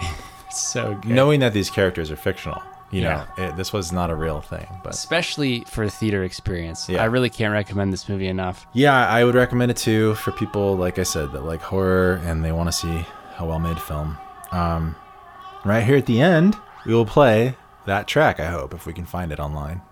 So 0.53 0.94
good. 1.01 1.12
Knowing 1.12 1.38
that 1.40 1.53
these 1.53 1.70
characters 1.70 2.11
are 2.11 2.16
fictional, 2.16 2.61
you 2.90 3.03
Yeah. 3.03 3.25
know, 3.38 3.44
it, 3.44 3.57
this 3.57 3.73
was 3.73 3.92
not 3.92 4.11
a 4.11 4.16
real 4.16 4.40
thing, 4.40 4.66
but 4.83 4.92
especially 4.92 5.62
for 5.68 5.85
a 5.85 5.88
theater 5.90 6.25
experience. 6.25 6.88
Yeah. 6.88 7.03
I 7.03 7.07
really 7.07 7.31
can't 7.31 7.53
recommend 7.53 7.92
this 7.92 8.09
movie 8.09 8.27
enough. 8.27 8.66
yeah, 8.73 9.09
I 9.09 9.23
would 9.25 9.37
recommend 9.37 9.70
it 9.70 9.77
too 9.77 10.16
for 10.16 10.33
people 10.33 10.77
like 10.77 10.99
I 10.99 11.05
said 11.05 11.31
that 11.33 11.44
like 11.44 11.61
horror 11.62 12.20
and 12.25 12.44
they 12.44 12.51
want 12.51 12.66
to 12.68 12.73
see 12.73 13.07
a 13.38 13.44
well-made 13.44 13.79
film. 13.81 14.18
Um 14.51 14.96
right 15.64 15.85
here 15.85 15.99
at 15.99 16.07
the 16.07 16.20
end, 16.20 16.57
we 16.85 16.94
will 16.94 17.07
play 17.07 17.55
that 17.86 18.08
track, 18.08 18.40
I 18.40 18.50
hope, 18.50 18.74
if 18.74 18.86
we 18.86 18.92
can 18.92 19.06
find 19.06 19.32
it 19.32 19.40
online. 19.40 19.82